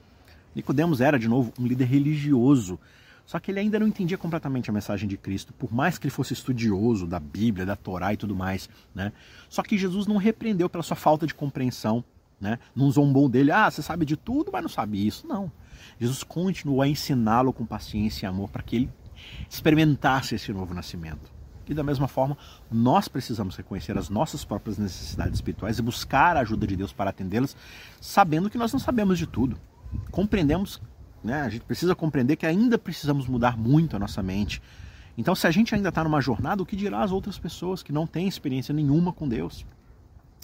Nicodemos 0.55 1.03
era 1.03 1.19
de 1.19 1.29
novo 1.29 1.53
um 1.61 1.67
líder 1.67 1.85
religioso 1.85 2.81
só 3.25 3.39
que 3.39 3.51
ele 3.51 3.61
ainda 3.61 3.79
não 3.79 3.87
entendia 3.87 4.19
completamente 4.19 4.69
a 4.69 4.73
mensagem 4.73 5.09
de 5.09 5.17
Cristo, 5.17 5.53
por 5.53 5.73
mais 5.73 5.99
que 5.99 6.07
ele 6.07 6.15
fosse 6.15 6.33
estudioso 6.33 7.07
da 7.07 7.21
Bíblia, 7.21 7.65
da 7.65 7.77
Torá 7.77 8.13
e 8.13 8.17
tudo 8.17 8.35
mais. 8.35 8.69
Né? 8.95 9.13
Só 9.49 9.63
que 9.63 9.79
Jesus 9.79 10.07
não 10.07 10.17
repreendeu 10.17 10.69
pela 10.69 10.83
sua 10.83 10.97
falta 10.97 11.27
de 11.27 11.35
compreensão, 11.35 12.05
né? 12.41 12.59
não 12.75 12.91
zombou 12.91 13.29
dele, 13.29 13.51
ah, 13.51 13.71
você 13.71 13.83
sabe 13.83 14.05
de 14.05 14.17
tudo, 14.17 14.51
mas 14.53 14.63
não 14.63 14.69
sabe 14.69 15.07
isso. 15.07 15.27
Não. 15.27 15.51
Jesus 15.99 16.23
continuou 16.23 16.83
a 16.83 16.89
ensiná-lo 16.89 17.53
com 17.53 17.65
paciência 17.65 18.27
e 18.27 18.29
amor 18.29 18.51
para 18.51 18.63
que 18.63 18.77
ele 18.77 18.91
experimentasse 19.49 20.35
esse 20.35 20.53
novo 20.53 20.75
nascimento. 20.75 21.31
E 21.69 21.75
da 21.75 21.83
mesma 21.83 22.09
forma, 22.09 22.37
nós 22.71 23.07
precisamos 23.09 23.57
reconhecer 23.57 23.97
as 23.97 24.09
nossas 24.09 24.45
próprias 24.45 24.79
necessidades 24.79 25.35
espirituais 25.35 25.79
e 25.79 25.83
buscar 25.83 26.37
a 26.37 26.41
ajuda 26.41 26.67
de 26.67 26.77
Deus 26.77 26.93
para 26.93 27.11
atendê-las, 27.11 27.57
sabendo 28.01 28.51
que 28.51 28.59
nós 28.59 28.73
não 28.73 28.81
sabemos 28.81 29.19
de 29.19 29.27
tudo. 29.27 29.57
Compreendemos 30.11 30.81
né? 31.23 31.43
A 31.43 31.49
gente 31.49 31.65
precisa 31.65 31.95
compreender 31.95 32.37
que 32.37 32.47
ainda 32.47 32.77
precisamos 32.79 33.27
mudar 33.27 33.57
muito 33.57 33.97
a 33.97 33.99
nossa 33.99 34.23
mente. 34.23 34.63
Então, 35.17 35.35
se 35.35 35.47
a 35.47 35.51
gente 35.51 35.75
ainda 35.75 35.91
está 35.91 36.03
numa 36.03 36.21
jornada, 36.21 36.63
o 36.63 36.67
que 36.67 36.75
dirá 36.75 37.03
as 37.03 37.13
outras 37.13 37.39
pessoas 37.39 37.83
que 37.83 37.93
não 37.93 38.07
têm 38.07 38.27
experiência 38.27 38.73
nenhuma 38.73 39.13
com 39.13 39.29
Deus? 39.29 39.65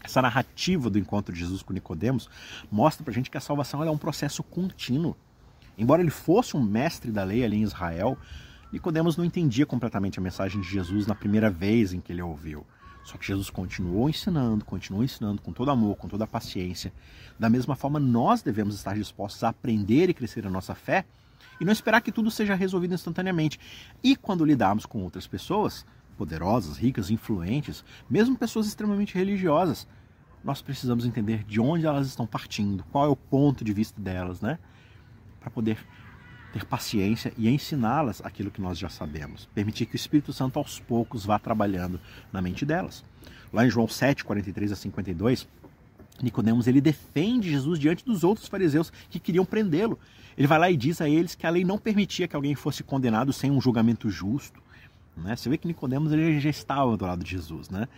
Essa 0.05 0.23
narrativa 0.23 0.89
do 0.89 0.99
encontro 0.99 1.33
de 1.33 1.41
Jesus 1.41 1.63
com 1.63 1.73
Nicodemos 1.73 2.29
mostra 2.71 3.03
para 3.03 3.11
a 3.11 3.15
gente 3.15 3.31
que 3.31 3.39
a 3.39 3.41
salvação 3.41 3.83
é 3.83 3.91
um 3.91 3.99
processo 3.99 4.43
contínuo. 4.43 5.17
Embora 5.77 6.03
ele 6.03 6.11
fosse 6.11 6.57
um 6.57 6.63
mestre 6.63 7.11
da 7.11 7.25
lei 7.25 7.45
ali 7.45 7.57
em 7.57 7.63
Israel, 7.63 8.17
Nicodemos 8.73 9.17
não 9.17 9.25
entendia 9.25 9.65
completamente 9.65 10.19
a 10.19 10.23
mensagem 10.23 10.61
de 10.61 10.69
Jesus 10.69 11.07
na 11.07 11.15
primeira 11.15 11.51
vez 11.51 11.93
em 11.93 12.01
que 12.01 12.13
ele 12.13 12.21
a 12.21 12.27
ouviu. 12.27 12.67
Só 13.09 13.17
que 13.17 13.27
Jesus 13.27 13.49
continuou 13.49 14.11
ensinando, 14.11 14.67
continuou 14.67 15.03
ensinando 15.03 15.41
com 15.41 15.51
todo 15.51 15.71
amor, 15.71 15.97
com 15.97 16.07
toda 16.07 16.27
paciência. 16.27 16.93
Da 17.39 17.49
mesma 17.49 17.75
forma, 17.75 17.99
nós 17.99 18.43
devemos 18.43 18.75
estar 18.75 18.95
dispostos 18.95 19.43
a 19.43 19.49
aprender 19.49 20.11
e 20.11 20.15
crescer 20.15 20.47
a 20.47 20.51
nossa 20.51 20.75
fé 20.75 21.07
e 21.59 21.65
não 21.65 21.73
esperar 21.73 22.03
que 22.03 22.13
tudo 22.13 22.31
seja 22.31 22.55
resolvido 22.55 22.93
instantaneamente. 22.93 23.59
E 24.05 24.15
quando 24.15 24.45
lidarmos 24.45 24.85
com 24.85 25.03
outras 25.03 25.27
pessoas, 25.27 25.87
poderosas, 26.19 26.77
ricas, 26.77 27.11
influentes, 27.11 27.83
mesmo 28.11 28.37
pessoas 28.37 28.67
extremamente 28.67 29.15
religiosas, 29.15 29.89
nós 30.45 30.61
precisamos 30.61 31.07
entender 31.07 31.45
de 31.45 31.59
onde 31.59 31.87
elas 31.87 32.09
estão 32.09 32.27
partindo, 32.27 32.85
qual 32.93 33.07
é 33.07 33.09
o 33.09 33.17
ponto 33.17 33.65
de 33.65 33.73
vista 33.73 33.99
delas, 33.99 34.43
né? 34.43 34.59
Para 35.41 35.49
poder 35.49 35.79
ter 36.59 36.65
paciência 36.65 37.33
e 37.37 37.49
ensiná-las 37.49 38.21
aquilo 38.25 38.51
que 38.51 38.61
nós 38.61 38.79
já 38.79 38.89
sabemos. 38.89 39.49
Permitir 39.55 39.87
que 39.87 39.95
o 39.95 39.97
Espírito 39.97 40.33
Santo 40.33 40.59
aos 40.59 40.81
poucos 40.81 41.25
vá 41.25 41.39
trabalhando 41.39 42.01
na 42.33 42.43
mente 42.43 42.67
delas. 42.67 43.05
Lá 43.53 43.65
em 43.65 43.71
João 43.71 43.87
7, 43.87 44.25
43 44.25 44.73
a 44.73 44.77
52, 44.77 45.49
Nicodemos 46.21 46.67
ele 46.67 46.81
defende 46.81 47.51
Jesus 47.51 47.79
diante 47.79 48.05
dos 48.05 48.25
outros 48.25 48.49
fariseus 48.49 48.93
que 49.09 49.21
queriam 49.21 49.45
prendê-lo. 49.45 49.99
Ele 50.37 50.47
vai 50.47 50.59
lá 50.59 50.71
e 50.71 50.77
diz 50.77 51.01
a 51.01 51.09
eles 51.09 51.35
que 51.35 51.47
a 51.47 51.51
lei 51.51 51.65
não 51.65 51.79
permitia 51.79 52.27
que 52.27 52.37
alguém 52.37 52.55
fosse 52.55 52.83
condenado 52.83 53.33
sem 53.33 53.51
um 53.51 53.61
julgamento 53.61 54.11
justo. 54.11 54.61
Né? 55.17 55.37
Você 55.37 55.49
vê 55.49 55.57
que 55.57 55.67
Nicodemos 55.67 56.13
ele 56.13 56.41
já 56.41 56.51
estava 56.51 56.97
do 56.97 57.05
lado 57.05 57.25
de 57.25 57.31
Jesus, 57.31 57.71
né? 57.71 57.89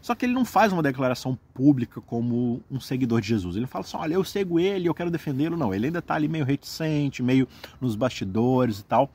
Só 0.00 0.14
que 0.14 0.24
ele 0.24 0.32
não 0.32 0.44
faz 0.44 0.72
uma 0.72 0.82
declaração 0.82 1.38
pública 1.52 2.00
como 2.00 2.62
um 2.70 2.80
seguidor 2.80 3.20
de 3.20 3.28
Jesus. 3.28 3.56
Ele 3.56 3.66
fala 3.66 3.84
assim: 3.84 3.96
olha, 3.96 4.14
eu 4.14 4.24
sigo 4.24 4.58
ele, 4.58 4.88
eu 4.88 4.94
quero 4.94 5.10
defendê-lo. 5.10 5.56
Não, 5.56 5.74
ele 5.74 5.86
ainda 5.86 5.98
está 5.98 6.14
ali 6.14 6.28
meio 6.28 6.44
reticente, 6.44 7.22
meio 7.22 7.46
nos 7.80 7.94
bastidores 7.96 8.80
e 8.80 8.84
tal. 8.84 9.10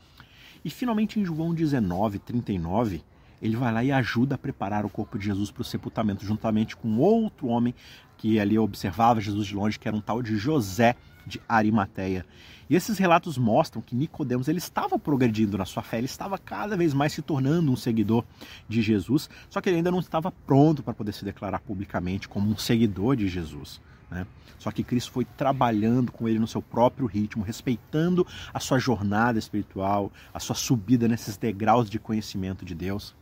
E 0.63 0.69
finalmente 0.69 1.19
em 1.19 1.26
João 1.26 1.54
19, 1.54 2.19
39, 2.19 3.04
ele 3.41 3.56
vai 3.56 3.71
lá 3.71 3.84
e 3.84 3.91
ajuda 3.91 4.36
a 4.36 4.38
preparar 4.38 4.86
o 4.86 4.89
corpo 4.89 5.17
de 5.17 5.26
Jesus 5.26 5.52
para 5.52 5.62
o 5.62 5.65
sepultamento, 5.65 6.26
juntamente 6.26 6.76
com 6.76 6.98
outro 6.98 7.48
homem 7.48 7.74
que 8.17 8.39
ali 8.39 8.58
observava 8.58 9.21
Jesus 9.21 9.45
de 9.45 9.56
longe, 9.56 9.78
que 9.78 9.88
era 9.88 9.95
um 9.95 10.02
tal 10.02 10.21
de 10.21 10.38
José 10.38 10.95
de 11.26 11.41
Arimateia. 11.48 12.26
E 12.69 12.75
esses 12.75 12.97
relatos 12.97 13.38
mostram 13.38 13.82
que 13.82 13.95
Nicodemos 13.95 14.47
ele 14.47 14.58
estava 14.58 14.97
progredindo 14.97 15.58
na 15.58 15.65
sua 15.65 15.84
fé, 15.84 15.97
ele 15.97 16.06
estava 16.06 16.38
cada 16.38 16.75
vez 16.75 16.93
mais 16.93 17.13
se 17.13 17.21
tornando 17.21 17.71
um 17.71 17.75
seguidor 17.75 18.23
de 18.67 18.82
Jesus, 18.82 19.30
só 19.49 19.62
que 19.62 19.69
ele 19.69 19.78
ainda 19.78 19.91
não 19.91 19.99
estava 19.99 20.32
pronto 20.32 20.82
para 20.82 20.93
poder 20.93 21.13
se 21.13 21.23
declarar 21.23 21.60
publicamente 21.60 22.28
como 22.28 22.49
um 22.49 22.58
seguidor 22.58 23.15
de 23.15 23.28
Jesus. 23.28 23.80
Né? 24.10 24.25
Só 24.58 24.71
que 24.71 24.84
Cristo 24.84 25.12
foi 25.12 25.25
trabalhando 25.25 26.12
com 26.12 26.28
ele 26.28 26.39
no 26.39 26.47
seu 26.47 26.62
próprio 26.62 27.06
ritmo, 27.06 27.43
respeitando 27.43 28.25
a 28.54 28.60
sua 28.60 28.80
jornada 28.80 29.38
espiritual, 29.38 30.12
a 30.34 30.39
sua 30.39 30.56
subida 30.56 31.08
nesses 31.08 31.38
degraus 31.38 31.89
de 31.89 31.99
conhecimento 31.99 32.65
de 32.65 32.73
Deus. 32.73 33.15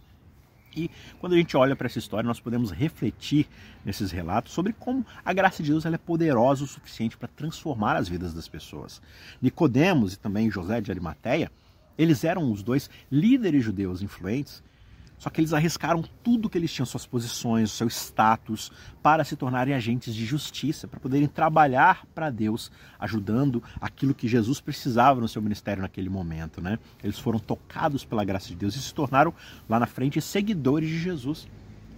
E 0.75 0.89
quando 1.19 1.33
a 1.33 1.37
gente 1.37 1.55
olha 1.55 1.75
para 1.75 1.87
essa 1.87 1.99
história, 1.99 2.27
nós 2.27 2.39
podemos 2.39 2.71
refletir 2.71 3.47
nesses 3.85 4.11
relatos 4.11 4.53
sobre 4.53 4.73
como 4.73 5.05
a 5.23 5.33
graça 5.33 5.61
de 5.61 5.71
Deus 5.71 5.85
ela 5.85 5.95
é 5.95 5.99
poderosa 5.99 6.63
o 6.63 6.67
suficiente 6.67 7.17
para 7.17 7.27
transformar 7.27 7.95
as 7.95 8.07
vidas 8.07 8.33
das 8.33 8.47
pessoas. 8.47 9.01
Nicodemos 9.41 10.13
e 10.13 10.19
também 10.19 10.49
José 10.49 10.81
de 10.81 10.91
Arimateia, 10.91 11.51
eles 11.97 12.23
eram 12.23 12.51
os 12.51 12.63
dois 12.63 12.89
líderes 13.11 13.63
judeus 13.63 14.01
influentes 14.01 14.63
só 15.17 15.29
que 15.29 15.39
eles 15.39 15.53
arriscaram 15.53 16.03
tudo 16.23 16.49
que 16.49 16.57
eles 16.57 16.71
tinham, 16.71 16.85
suas 16.85 17.05
posições, 17.05 17.71
seu 17.71 17.87
status, 17.87 18.71
para 19.01 19.23
se 19.23 19.35
tornarem 19.35 19.73
agentes 19.73 20.13
de 20.13 20.25
justiça, 20.25 20.87
para 20.87 20.99
poderem 20.99 21.27
trabalhar 21.27 22.05
para 22.13 22.29
Deus, 22.29 22.71
ajudando 22.99 23.63
aquilo 23.79 24.13
que 24.13 24.27
Jesus 24.27 24.59
precisava 24.59 25.21
no 25.21 25.27
seu 25.27 25.41
ministério 25.41 25.81
naquele 25.81 26.09
momento. 26.09 26.61
Né? 26.61 26.77
Eles 27.03 27.17
foram 27.17 27.39
tocados 27.39 28.03
pela 28.03 28.25
graça 28.25 28.49
de 28.49 28.55
Deus 28.55 28.75
e 28.75 28.81
se 28.81 28.93
tornaram 28.93 29.33
lá 29.69 29.79
na 29.79 29.85
frente 29.85 30.21
seguidores 30.21 30.89
de 30.89 30.99
Jesus. 30.99 31.47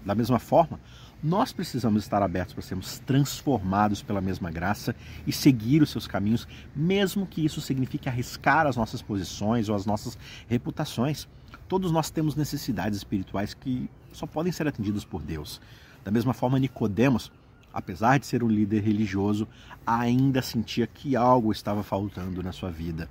Da 0.05 0.13
mesma 0.13 0.37
forma, 0.37 0.79
nós 1.23 1.51
precisamos 1.51 2.03
estar 2.03 2.21
abertos 2.21 2.53
para 2.53 2.61
sermos 2.61 2.99
transformados 2.99 4.03
pela 4.03 4.21
mesma 4.21 4.51
graça 4.51 4.95
e 5.25 5.31
seguir 5.31 5.81
os 5.81 5.89
seus 5.89 6.05
caminhos, 6.05 6.47
mesmo 6.75 7.25
que 7.25 7.43
isso 7.43 7.59
signifique 7.59 8.07
arriscar 8.07 8.67
as 8.67 8.75
nossas 8.75 9.01
posições 9.01 9.67
ou 9.67 9.75
as 9.75 9.87
nossas 9.87 10.15
reputações. 10.47 11.27
Todos 11.67 11.91
nós 11.91 12.09
temos 12.09 12.35
necessidades 12.35 12.97
espirituais 12.97 13.53
que 13.53 13.89
só 14.13 14.25
podem 14.25 14.51
ser 14.51 14.67
atendidas 14.67 15.03
por 15.03 15.21
Deus. 15.21 15.59
Da 16.03 16.11
mesma 16.11 16.33
forma, 16.33 16.59
Nicodemos, 16.59 17.31
apesar 17.73 18.19
de 18.19 18.27
ser 18.27 18.43
um 18.43 18.47
líder 18.47 18.83
religioso, 18.83 19.47
ainda 19.85 20.41
sentia 20.41 20.85
que 20.85 21.15
algo 21.15 21.51
estava 21.51 21.83
faltando 21.83 22.43
na 22.43 22.51
sua 22.51 22.69
vida. 22.69 23.09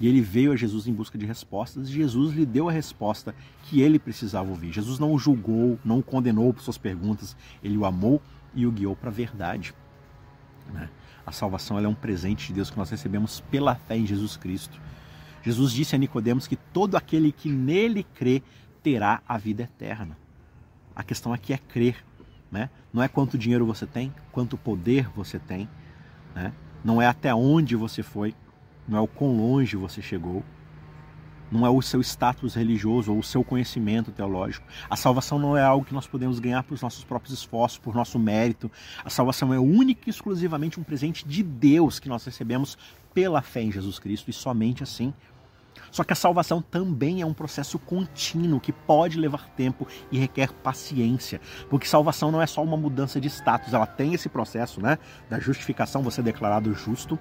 E 0.00 0.08
ele 0.08 0.20
veio 0.20 0.52
a 0.52 0.56
Jesus 0.56 0.88
em 0.88 0.92
busca 0.92 1.16
de 1.16 1.24
respostas, 1.24 1.88
e 1.88 1.92
Jesus 1.92 2.34
lhe 2.34 2.44
deu 2.44 2.68
a 2.68 2.72
resposta 2.72 3.34
que 3.62 3.80
ele 3.80 3.98
precisava 3.98 4.50
ouvir. 4.50 4.72
Jesus 4.72 4.98
não 4.98 5.12
o 5.12 5.18
julgou, 5.18 5.78
não 5.84 6.00
o 6.00 6.02
condenou 6.02 6.52
por 6.52 6.62
suas 6.62 6.76
perguntas, 6.76 7.36
ele 7.62 7.78
o 7.78 7.84
amou 7.84 8.20
e 8.54 8.66
o 8.66 8.72
guiou 8.72 8.96
para 8.96 9.10
a 9.10 9.12
verdade. 9.12 9.72
Né? 10.72 10.88
A 11.24 11.30
salvação 11.32 11.78
é 11.78 11.86
um 11.86 11.94
presente 11.94 12.48
de 12.48 12.54
Deus 12.54 12.70
que 12.70 12.76
nós 12.76 12.90
recebemos 12.90 13.40
pela 13.50 13.76
fé 13.76 13.96
em 13.96 14.06
Jesus 14.06 14.36
Cristo. 14.36 14.80
Jesus 15.44 15.72
disse 15.72 15.94
a 15.94 15.98
Nicodemos 15.98 16.46
que 16.46 16.56
todo 16.56 16.96
aquele 16.96 17.30
que 17.30 17.50
nele 17.50 18.02
crê 18.02 18.42
terá 18.82 19.22
a 19.28 19.36
vida 19.36 19.64
eterna. 19.64 20.16
A 20.96 21.02
questão 21.02 21.32
aqui 21.32 21.52
é 21.52 21.58
crer, 21.58 22.04
né? 22.50 22.70
Não 22.92 23.02
é 23.02 23.08
quanto 23.08 23.36
dinheiro 23.36 23.66
você 23.66 23.86
tem, 23.86 24.14
quanto 24.32 24.56
poder 24.56 25.08
você 25.14 25.38
tem, 25.38 25.68
né? 26.34 26.52
Não 26.82 27.00
é 27.00 27.06
até 27.06 27.34
onde 27.34 27.76
você 27.76 28.02
foi, 28.02 28.34
não 28.88 28.98
é 28.98 29.00
o 29.00 29.06
quão 29.06 29.36
longe 29.36 29.76
você 29.76 30.00
chegou, 30.00 30.42
não 31.50 31.66
é 31.66 31.70
o 31.70 31.80
seu 31.82 32.00
status 32.00 32.54
religioso 32.54 33.12
ou 33.12 33.18
o 33.18 33.22
seu 33.22 33.44
conhecimento 33.44 34.10
teológico. 34.10 34.66
A 34.88 34.96
salvação 34.96 35.38
não 35.38 35.56
é 35.56 35.62
algo 35.62 35.84
que 35.84 35.94
nós 35.94 36.06
podemos 36.06 36.38
ganhar 36.38 36.62
por 36.62 36.80
nossos 36.80 37.04
próprios 37.04 37.32
esforços, 37.32 37.78
por 37.78 37.94
nosso 37.94 38.18
mérito. 38.18 38.70
A 39.04 39.10
salvação 39.10 39.52
é 39.52 39.58
única 39.58 40.02
e 40.06 40.10
exclusivamente 40.10 40.80
um 40.80 40.82
presente 40.82 41.26
de 41.26 41.42
Deus 41.42 41.98
que 41.98 42.08
nós 42.08 42.24
recebemos 42.24 42.76
pela 43.12 43.40
fé 43.42 43.62
em 43.62 43.70
Jesus 43.72 43.98
Cristo 43.98 44.30
e 44.30 44.32
somente 44.32 44.82
assim. 44.82 45.12
Só 45.90 46.04
que 46.04 46.12
a 46.12 46.16
salvação 46.16 46.60
também 46.60 47.20
é 47.20 47.26
um 47.26 47.34
processo 47.34 47.78
contínuo 47.78 48.60
que 48.60 48.72
pode 48.72 49.18
levar 49.18 49.48
tempo 49.50 49.86
e 50.10 50.18
requer 50.18 50.52
paciência, 50.52 51.40
porque 51.68 51.86
salvação 51.86 52.30
não 52.30 52.42
é 52.42 52.46
só 52.46 52.62
uma 52.62 52.76
mudança 52.76 53.20
de 53.20 53.28
status, 53.28 53.72
ela 53.72 53.86
tem 53.86 54.14
esse 54.14 54.28
processo, 54.28 54.80
né, 54.80 54.98
da 55.28 55.38
justificação, 55.38 56.02
você 56.02 56.20
é 56.20 56.24
declarado 56.24 56.74
justo, 56.74 57.18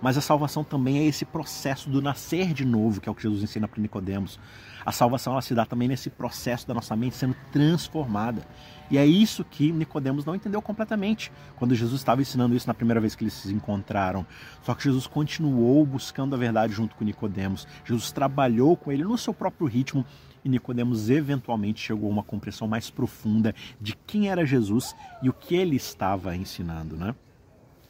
mas 0.00 0.16
a 0.16 0.20
salvação 0.20 0.62
também 0.62 0.98
é 0.98 1.04
esse 1.04 1.24
processo 1.24 1.90
do 1.90 2.00
nascer 2.00 2.52
de 2.52 2.64
novo, 2.64 3.00
que 3.00 3.08
é 3.08 3.12
o 3.12 3.14
que 3.14 3.22
Jesus 3.22 3.42
ensina 3.42 3.66
para 3.66 3.80
Nicodemos. 3.80 4.38
A 4.84 4.92
salvação 4.92 5.32
ela 5.34 5.42
se 5.42 5.54
dá 5.54 5.66
também 5.66 5.88
nesse 5.88 6.08
processo 6.08 6.66
da 6.66 6.72
nossa 6.72 6.96
mente 6.96 7.16
sendo 7.16 7.36
transformada. 7.52 8.46
E 8.90 8.96
é 8.96 9.04
isso 9.04 9.44
que 9.44 9.70
Nicodemos 9.70 10.24
não 10.24 10.34
entendeu 10.34 10.62
completamente 10.62 11.30
quando 11.56 11.74
Jesus 11.74 12.00
estava 12.00 12.22
ensinando 12.22 12.56
isso 12.56 12.66
na 12.66 12.72
primeira 12.72 13.00
vez 13.00 13.14
que 13.14 13.22
eles 13.22 13.34
se 13.34 13.52
encontraram. 13.52 14.24
Só 14.62 14.74
que 14.74 14.84
Jesus 14.84 15.06
continuou 15.06 15.84
buscando 15.84 16.34
a 16.34 16.38
verdade 16.38 16.72
junto 16.72 16.96
com 16.96 17.04
Nicodemos. 17.04 17.66
Jesus 17.84 18.10
trabalhou 18.12 18.76
com 18.76 18.90
ele 18.90 19.04
no 19.04 19.18
seu 19.18 19.34
próprio 19.34 19.66
ritmo 19.66 20.06
e 20.44 20.48
Nicodemos 20.48 21.10
eventualmente 21.10 21.80
chegou 21.80 22.08
a 22.08 22.12
uma 22.12 22.22
compreensão 22.22 22.66
mais 22.66 22.88
profunda 22.88 23.54
de 23.80 23.94
quem 24.06 24.30
era 24.30 24.46
Jesus 24.46 24.94
e 25.22 25.28
o 25.28 25.34
que 25.34 25.54
ele 25.54 25.76
estava 25.76 26.34
ensinando, 26.34 26.96
né? 26.96 27.14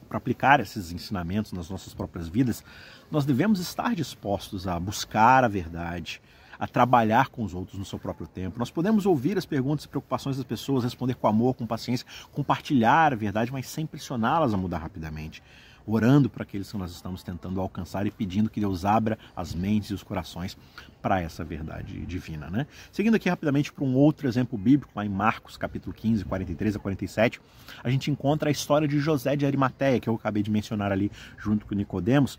Para 0.08 0.18
aplicar 0.18 0.60
esses 0.60 0.90
ensinamentos 0.92 1.52
nas 1.52 1.68
nossas 1.68 1.94
próprias 1.94 2.28
vidas, 2.28 2.64
nós 3.10 3.24
devemos 3.24 3.60
estar 3.60 3.94
dispostos 3.94 4.66
a 4.66 4.78
buscar 4.80 5.44
a 5.44 5.48
verdade, 5.48 6.20
a 6.58 6.66
trabalhar 6.66 7.28
com 7.28 7.44
os 7.44 7.54
outros 7.54 7.78
no 7.78 7.84
seu 7.84 7.98
próprio 7.98 8.26
tempo. 8.26 8.58
Nós 8.58 8.70
podemos 8.70 9.06
ouvir 9.06 9.38
as 9.38 9.46
perguntas 9.46 9.84
e 9.84 9.88
preocupações 9.88 10.36
das 10.36 10.44
pessoas, 10.44 10.84
responder 10.84 11.14
com 11.14 11.28
amor, 11.28 11.54
com 11.54 11.66
paciência, 11.66 12.06
compartilhar 12.32 13.12
a 13.12 13.16
verdade, 13.16 13.52
mas 13.52 13.68
sem 13.68 13.86
pressioná-las 13.86 14.52
a 14.52 14.56
mudar 14.56 14.78
rapidamente 14.78 15.42
orando 15.88 16.28
para 16.28 16.42
aqueles 16.42 16.70
que 16.70 16.76
nós 16.76 16.92
estamos 16.92 17.22
tentando 17.22 17.60
alcançar 17.60 18.06
e 18.06 18.10
pedindo 18.10 18.50
que 18.50 18.60
Deus 18.60 18.84
abra 18.84 19.18
as 19.34 19.54
mentes 19.54 19.90
e 19.90 19.94
os 19.94 20.02
corações 20.02 20.56
para 21.00 21.20
essa 21.20 21.42
verdade 21.42 22.04
divina. 22.06 22.50
Né? 22.50 22.66
Seguindo 22.92 23.14
aqui 23.14 23.28
rapidamente 23.28 23.72
para 23.72 23.84
um 23.84 23.94
outro 23.94 24.28
exemplo 24.28 24.58
bíblico, 24.58 24.92
lá 24.94 25.04
em 25.04 25.08
Marcos 25.08 25.56
capítulo 25.56 25.94
15, 25.94 26.24
43 26.24 26.76
a 26.76 26.78
47, 26.78 27.40
a 27.82 27.90
gente 27.90 28.10
encontra 28.10 28.48
a 28.48 28.52
história 28.52 28.86
de 28.86 28.98
José 28.98 29.34
de 29.34 29.46
Arimateia, 29.46 29.98
que 30.00 30.08
eu 30.08 30.14
acabei 30.14 30.42
de 30.42 30.50
mencionar 30.50 30.92
ali 30.92 31.10
junto 31.38 31.66
com 31.66 31.74
Nicodemos. 31.74 32.38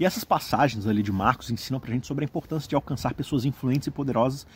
E 0.00 0.04
essas 0.04 0.24
passagens 0.24 0.86
ali 0.86 1.02
de 1.02 1.10
Marcos 1.10 1.50
ensinam 1.50 1.80
para 1.80 1.90
a 1.90 1.94
gente 1.94 2.06
sobre 2.06 2.24
a 2.24 2.26
importância 2.26 2.68
de 2.68 2.74
alcançar 2.74 3.14
pessoas 3.14 3.44
influentes 3.44 3.88
e 3.88 3.90
poderosas 3.90 4.46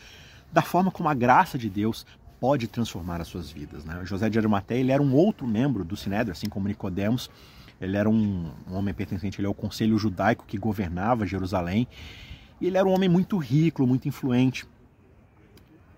da 0.52 0.62
forma 0.62 0.90
como 0.90 1.08
a 1.08 1.14
graça 1.14 1.58
de 1.58 1.68
Deus 1.68 2.06
pode 2.38 2.66
transformar 2.66 3.20
as 3.20 3.28
suas 3.28 3.50
vidas. 3.50 3.84
Né? 3.84 4.00
José 4.04 4.28
de 4.28 4.38
Arimateia 4.38 4.80
ele 4.80 4.92
era 4.92 5.02
um 5.02 5.14
outro 5.14 5.46
membro 5.46 5.84
do 5.84 5.96
Sinédrio, 5.96 6.32
assim 6.32 6.48
como 6.48 6.68
Nicodemos, 6.68 7.30
ele 7.82 7.96
era 7.96 8.08
um, 8.08 8.50
um 8.70 8.74
homem 8.74 8.94
pertencente 8.94 9.40
ele 9.40 9.46
ao 9.46 9.54
conselho 9.54 9.98
judaico 9.98 10.44
que 10.46 10.56
governava 10.56 11.26
Jerusalém. 11.26 11.88
E 12.60 12.68
ele 12.68 12.78
era 12.78 12.86
um 12.86 12.92
homem 12.92 13.08
muito 13.08 13.36
rico, 13.36 13.84
muito 13.86 14.06
influente. 14.06 14.64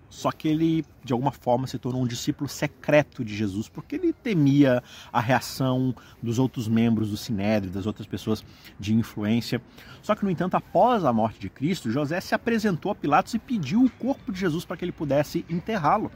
Só 0.09 0.31
que 0.31 0.47
ele, 0.47 0.85
de 1.03 1.11
alguma 1.13 1.31
forma, 1.31 1.67
se 1.67 1.77
tornou 1.77 2.01
um 2.01 2.07
discípulo 2.07 2.49
secreto 2.49 3.23
de 3.23 3.35
Jesus, 3.35 3.67
porque 3.67 3.97
ele 3.97 4.13
temia 4.13 4.81
a 5.11 5.19
reação 5.19 5.93
dos 6.23 6.39
outros 6.39 6.67
membros 6.67 7.09
do 7.09 7.17
Sinédrio, 7.17 7.71
das 7.71 7.85
outras 7.85 8.07
pessoas 8.07 8.43
de 8.79 8.95
influência. 8.95 9.61
Só 10.01 10.15
que, 10.15 10.23
no 10.23 10.31
entanto, 10.31 10.55
após 10.55 11.03
a 11.03 11.11
morte 11.11 11.37
de 11.39 11.49
Cristo, 11.49 11.91
José 11.91 12.21
se 12.21 12.33
apresentou 12.33 12.91
a 12.91 12.95
Pilatos 12.95 13.33
e 13.33 13.39
pediu 13.39 13.83
o 13.83 13.89
corpo 13.89 14.31
de 14.31 14.39
Jesus 14.39 14.63
para 14.63 14.77
que 14.77 14.85
ele 14.85 14.91
pudesse 14.93 15.45
enterrá-lo. 15.49 16.09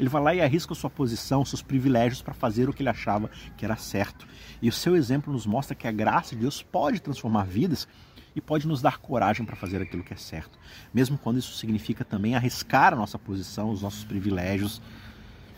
Ele 0.00 0.08
vai 0.08 0.22
lá 0.22 0.34
e 0.34 0.40
arrisca 0.40 0.74
sua 0.74 0.88
posição, 0.88 1.44
seus 1.44 1.60
privilégios 1.60 2.22
para 2.22 2.32
fazer 2.32 2.70
o 2.70 2.72
que 2.72 2.80
ele 2.80 2.88
achava 2.88 3.30
que 3.54 3.66
era 3.66 3.76
certo. 3.76 4.26
E 4.62 4.66
o 4.66 4.72
seu 4.72 4.96
exemplo 4.96 5.30
nos 5.30 5.44
mostra 5.44 5.74
que 5.74 5.86
a 5.86 5.92
graça 5.92 6.34
de 6.34 6.40
Deus 6.40 6.62
pode 6.62 7.02
transformar 7.02 7.44
vidas 7.44 7.86
e 8.34 8.40
pode 8.40 8.66
nos 8.66 8.80
dar 8.80 8.96
coragem 8.96 9.44
para 9.44 9.54
fazer 9.54 9.82
aquilo 9.82 10.02
que 10.02 10.14
é 10.14 10.16
certo, 10.16 10.58
mesmo 10.94 11.18
quando 11.18 11.36
isso 11.36 11.54
significa 11.54 12.02
também 12.02 12.34
arriscar 12.34 12.94
a 12.94 12.96
nossa 12.96 13.18
posição, 13.18 13.68
os 13.68 13.82
nossos 13.82 14.02
privilégios. 14.02 14.80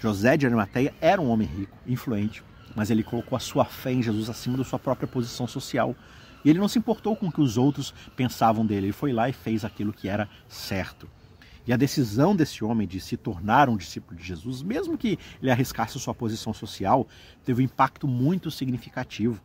José 0.00 0.36
de 0.36 0.44
Arimateia 0.44 0.92
era 1.00 1.22
um 1.22 1.30
homem 1.30 1.46
rico, 1.46 1.78
influente, 1.86 2.42
mas 2.74 2.90
ele 2.90 3.04
colocou 3.04 3.36
a 3.36 3.40
sua 3.40 3.64
fé 3.64 3.92
em 3.92 4.02
Jesus 4.02 4.28
acima 4.28 4.56
da 4.56 4.64
sua 4.64 4.78
própria 4.80 5.06
posição 5.06 5.46
social. 5.46 5.94
E 6.44 6.50
ele 6.50 6.58
não 6.58 6.66
se 6.66 6.80
importou 6.80 7.14
com 7.14 7.28
o 7.28 7.32
que 7.32 7.40
os 7.40 7.56
outros 7.56 7.94
pensavam 8.16 8.66
dele, 8.66 8.86
ele 8.86 8.92
foi 8.92 9.12
lá 9.12 9.28
e 9.28 9.32
fez 9.32 9.64
aquilo 9.64 9.92
que 9.92 10.08
era 10.08 10.28
certo. 10.48 11.08
E 11.66 11.72
a 11.72 11.76
decisão 11.76 12.34
desse 12.34 12.64
homem 12.64 12.88
de 12.88 13.00
se 13.00 13.16
tornar 13.16 13.68
um 13.68 13.76
discípulo 13.76 14.18
de 14.18 14.26
Jesus, 14.26 14.62
mesmo 14.62 14.98
que 14.98 15.18
ele 15.40 15.50
arriscasse 15.50 15.98
sua 15.98 16.14
posição 16.14 16.52
social, 16.52 17.06
teve 17.44 17.62
um 17.62 17.64
impacto 17.64 18.08
muito 18.08 18.50
significativo, 18.50 19.40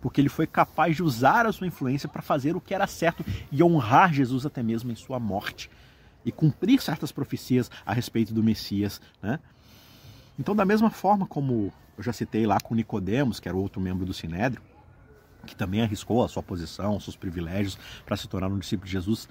porque 0.00 0.20
ele 0.20 0.28
foi 0.28 0.46
capaz 0.46 0.96
de 0.96 1.02
usar 1.02 1.46
a 1.46 1.52
sua 1.52 1.66
influência 1.66 2.08
para 2.08 2.20
fazer 2.20 2.54
o 2.56 2.60
que 2.60 2.74
era 2.74 2.86
certo 2.86 3.24
e 3.50 3.62
honrar 3.62 4.12
Jesus 4.12 4.44
até 4.44 4.62
mesmo 4.62 4.90
em 4.90 4.96
sua 4.96 5.18
morte 5.18 5.70
e 6.24 6.30
cumprir 6.30 6.80
certas 6.80 7.10
profecias 7.10 7.70
a 7.86 7.92
respeito 7.92 8.34
do 8.34 8.42
Messias, 8.42 9.00
né? 9.22 9.38
Então, 10.38 10.54
da 10.56 10.64
mesma 10.64 10.90
forma 10.90 11.26
como 11.26 11.72
eu 11.96 12.02
já 12.02 12.12
citei 12.12 12.46
lá 12.46 12.58
com 12.60 12.74
Nicodemos, 12.74 13.38
que 13.38 13.48
era 13.48 13.56
outro 13.56 13.80
membro 13.80 14.06
do 14.06 14.14
Sinédrio, 14.14 14.62
que 15.46 15.54
também 15.54 15.82
arriscou 15.82 16.24
a 16.24 16.28
sua 16.28 16.42
posição, 16.42 16.98
seus 17.00 17.16
privilégios 17.16 17.78
para 18.06 18.16
se 18.16 18.28
tornar 18.28 18.48
um 18.48 18.58
discípulo 18.58 18.86
de 18.86 18.92
Jesus, 18.92 19.28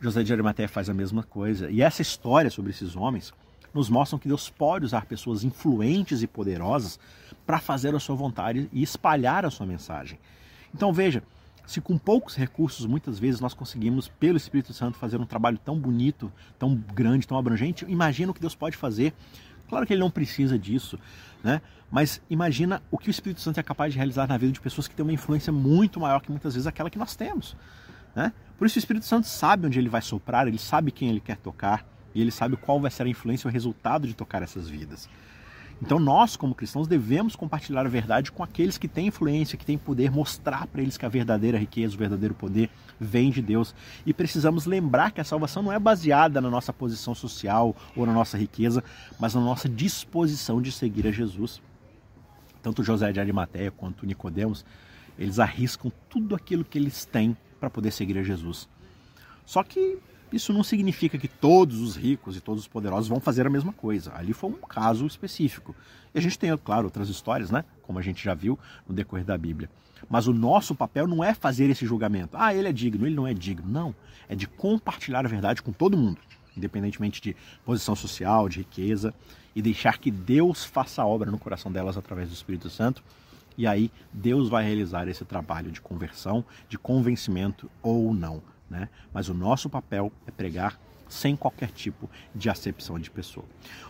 José 0.00 0.22
de 0.22 0.32
Arimateia 0.32 0.68
faz 0.68 0.88
a 0.88 0.94
mesma 0.94 1.22
coisa. 1.22 1.70
E 1.70 1.82
essa 1.82 2.02
história 2.02 2.50
sobre 2.50 2.70
esses 2.70 2.94
homens 2.96 3.32
nos 3.74 3.88
mostra 3.90 4.18
que 4.18 4.28
Deus 4.28 4.48
pode 4.48 4.84
usar 4.84 5.06
pessoas 5.06 5.44
influentes 5.44 6.22
e 6.22 6.26
poderosas 6.26 6.98
para 7.46 7.58
fazer 7.58 7.94
a 7.94 8.00
sua 8.00 8.14
vontade 8.14 8.68
e 8.72 8.82
espalhar 8.82 9.44
a 9.44 9.50
sua 9.50 9.66
mensagem. 9.66 10.18
Então 10.74 10.92
veja, 10.92 11.22
se 11.66 11.80
com 11.80 11.98
poucos 11.98 12.34
recursos 12.34 12.86
muitas 12.86 13.18
vezes 13.18 13.40
nós 13.40 13.54
conseguimos, 13.54 14.08
pelo 14.08 14.36
Espírito 14.36 14.72
Santo, 14.72 14.96
fazer 14.96 15.20
um 15.20 15.26
trabalho 15.26 15.58
tão 15.58 15.78
bonito, 15.78 16.32
tão 16.58 16.74
grande, 16.74 17.26
tão 17.26 17.36
abrangente, 17.36 17.84
imagina 17.88 18.30
o 18.30 18.34
que 18.34 18.40
Deus 18.40 18.54
pode 18.54 18.76
fazer. 18.76 19.12
Claro 19.68 19.86
que 19.86 19.92
ele 19.92 20.00
não 20.00 20.10
precisa 20.10 20.58
disso, 20.58 20.98
né? 21.44 21.60
Mas 21.90 22.22
imagina 22.30 22.82
o 22.90 22.96
que 22.96 23.08
o 23.08 23.10
Espírito 23.10 23.40
Santo 23.40 23.60
é 23.60 23.62
capaz 23.62 23.92
de 23.92 23.98
realizar 23.98 24.26
na 24.26 24.36
vida 24.38 24.52
de 24.52 24.60
pessoas 24.60 24.88
que 24.88 24.94
têm 24.94 25.02
uma 25.02 25.12
influência 25.12 25.52
muito 25.52 26.00
maior 26.00 26.20
que 26.20 26.30
muitas 26.30 26.54
vezes 26.54 26.66
aquela 26.66 26.88
que 26.88 26.98
nós 26.98 27.14
temos. 27.14 27.54
Né? 28.18 28.32
Por 28.58 28.66
isso 28.66 28.76
o 28.76 28.80
Espírito 28.80 29.06
Santo 29.06 29.28
sabe 29.28 29.68
onde 29.68 29.78
ele 29.78 29.88
vai 29.88 30.02
soprar, 30.02 30.48
ele 30.48 30.58
sabe 30.58 30.90
quem 30.90 31.08
ele 31.08 31.20
quer 31.20 31.36
tocar 31.36 31.86
e 32.12 32.20
ele 32.20 32.32
sabe 32.32 32.56
qual 32.56 32.80
vai 32.80 32.90
ser 32.90 33.04
a 33.04 33.08
influência 33.08 33.46
e 33.46 33.48
o 33.48 33.52
resultado 33.52 34.08
de 34.08 34.14
tocar 34.14 34.42
essas 34.42 34.68
vidas. 34.68 35.08
Então 35.80 36.00
nós, 36.00 36.34
como 36.34 36.52
cristãos, 36.52 36.88
devemos 36.88 37.36
compartilhar 37.36 37.86
a 37.86 37.88
verdade 37.88 38.32
com 38.32 38.42
aqueles 38.42 38.76
que 38.76 38.88
têm 38.88 39.06
influência, 39.06 39.56
que 39.56 39.64
têm 39.64 39.78
poder, 39.78 40.10
mostrar 40.10 40.66
para 40.66 40.82
eles 40.82 40.96
que 40.96 41.06
a 41.06 41.08
verdadeira 41.08 41.56
riqueza, 41.56 41.94
o 41.94 41.98
verdadeiro 41.98 42.34
poder 42.34 42.68
vem 42.98 43.30
de 43.30 43.40
Deus. 43.40 43.72
E 44.04 44.12
precisamos 44.12 44.66
lembrar 44.66 45.12
que 45.12 45.20
a 45.20 45.24
salvação 45.24 45.62
não 45.62 45.72
é 45.72 45.78
baseada 45.78 46.40
na 46.40 46.50
nossa 46.50 46.72
posição 46.72 47.14
social 47.14 47.76
ou 47.94 48.04
na 48.04 48.12
nossa 48.12 48.36
riqueza, 48.36 48.82
mas 49.20 49.36
na 49.36 49.40
nossa 49.40 49.68
disposição 49.68 50.60
de 50.60 50.72
seguir 50.72 51.06
a 51.06 51.12
Jesus. 51.12 51.62
Tanto 52.60 52.82
José 52.82 53.12
de 53.12 53.20
Arimateia 53.20 53.70
quanto 53.70 54.04
Nicodemos, 54.04 54.64
eles 55.16 55.38
arriscam 55.38 55.92
tudo 56.08 56.34
aquilo 56.34 56.64
que 56.64 56.78
eles 56.78 57.04
têm 57.04 57.36
para 57.58 57.70
poder 57.70 57.90
seguir 57.90 58.18
a 58.18 58.22
Jesus. 58.22 58.68
Só 59.44 59.62
que 59.62 59.98
isso 60.32 60.52
não 60.52 60.62
significa 60.62 61.16
que 61.16 61.28
todos 61.28 61.80
os 61.80 61.96
ricos 61.96 62.36
e 62.36 62.40
todos 62.40 62.62
os 62.62 62.68
poderosos 62.68 63.08
vão 63.08 63.18
fazer 63.18 63.46
a 63.46 63.50
mesma 63.50 63.72
coisa. 63.72 64.12
Ali 64.14 64.32
foi 64.32 64.50
um 64.50 64.54
caso 64.54 65.06
específico. 65.06 65.74
E 66.14 66.18
a 66.18 66.22
gente 66.22 66.38
tem, 66.38 66.54
claro, 66.58 66.84
outras 66.84 67.08
histórias, 67.08 67.50
né? 67.50 67.64
Como 67.82 67.98
a 67.98 68.02
gente 68.02 68.22
já 68.22 68.34
viu 68.34 68.58
no 68.86 68.94
decorrer 68.94 69.24
da 69.24 69.38
Bíblia. 69.38 69.70
Mas 70.08 70.26
o 70.26 70.32
nosso 70.32 70.74
papel 70.74 71.06
não 71.06 71.24
é 71.24 71.34
fazer 71.34 71.70
esse 71.70 71.86
julgamento. 71.86 72.36
Ah, 72.36 72.54
ele 72.54 72.68
é 72.68 72.72
digno, 72.72 73.06
ele 73.06 73.14
não 73.16 73.26
é 73.26 73.34
digno. 73.34 73.68
Não. 73.68 73.94
É 74.28 74.34
de 74.34 74.46
compartilhar 74.46 75.24
a 75.24 75.28
verdade 75.28 75.62
com 75.62 75.72
todo 75.72 75.96
mundo, 75.96 76.20
independentemente 76.56 77.20
de 77.20 77.34
posição 77.64 77.96
social, 77.96 78.48
de 78.48 78.58
riqueza, 78.58 79.14
e 79.56 79.62
deixar 79.62 79.98
que 79.98 80.10
Deus 80.10 80.64
faça 80.64 81.02
a 81.02 81.06
obra 81.06 81.30
no 81.30 81.38
coração 81.38 81.72
delas 81.72 81.96
através 81.96 82.28
do 82.28 82.34
Espírito 82.34 82.68
Santo. 82.68 83.02
E 83.58 83.66
aí 83.66 83.90
Deus 84.10 84.48
vai 84.48 84.64
realizar 84.64 85.06
esse 85.08 85.24
trabalho 85.24 85.70
de 85.70 85.82
conversão, 85.82 86.42
de 86.68 86.78
convencimento 86.78 87.70
ou 87.82 88.14
não 88.14 88.42
né? 88.70 88.88
Mas 89.12 89.28
o 89.28 89.34
nosso 89.34 89.68
papel 89.68 90.12
é 90.26 90.30
pregar 90.30 90.78
sem 91.08 91.34
qualquer 91.34 91.70
tipo 91.70 92.08
de 92.34 92.50
acepção 92.50 92.98
de 92.98 93.10
pessoa. 93.10 93.46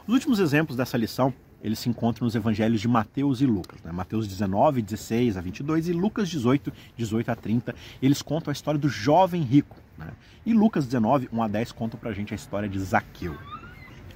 Os 0.06 0.14
últimos 0.14 0.38
exemplos 0.38 0.76
dessa 0.76 0.96
lição 0.96 1.34
eles 1.60 1.80
se 1.80 1.88
encontram 1.88 2.24
nos 2.24 2.36
evangelhos 2.36 2.80
de 2.80 2.86
Mateus 2.86 3.40
e 3.40 3.46
Lucas. 3.46 3.82
Né? 3.82 3.90
Mateus 3.90 4.28
19, 4.28 4.80
16 4.80 5.36
a 5.36 5.40
22 5.40 5.88
e 5.88 5.92
Lucas 5.92 6.28
18, 6.28 6.72
18 6.96 7.30
a 7.32 7.34
30. 7.34 7.74
Eles 8.00 8.22
contam 8.22 8.52
a 8.52 8.52
história 8.52 8.78
do 8.78 8.88
jovem 8.88 9.42
rico. 9.42 9.76
Né? 9.96 10.12
E 10.46 10.54
Lucas 10.54 10.86
19, 10.86 11.28
1 11.32 11.42
a 11.42 11.48
10 11.48 11.72
contam 11.72 11.98
para 11.98 12.10
a 12.10 12.12
gente 12.12 12.32
a 12.32 12.36
história 12.36 12.68
de 12.68 12.78
Zaqueu. 12.78 13.36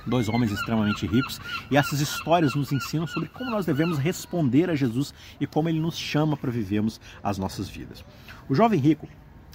Dois 0.06 0.28
homens 0.28 0.50
extremamente 0.50 1.06
ricos, 1.06 1.40
e 1.70 1.76
essas 1.76 2.00
histórias 2.00 2.54
nos 2.54 2.72
ensinam 2.72 3.06
sobre 3.06 3.28
como 3.28 3.50
nós 3.50 3.66
devemos 3.66 3.98
responder 3.98 4.68
a 4.68 4.74
Jesus 4.74 5.14
e 5.40 5.46
como 5.46 5.68
ele 5.68 5.80
nos 5.80 5.96
chama 5.96 6.36
para 6.36 6.50
vivermos 6.50 7.00
as 7.22 7.38
nossas 7.38 7.68
vidas. 7.68 8.04
O 8.48 8.54
jovem 8.54 8.80
rico 8.80 9.08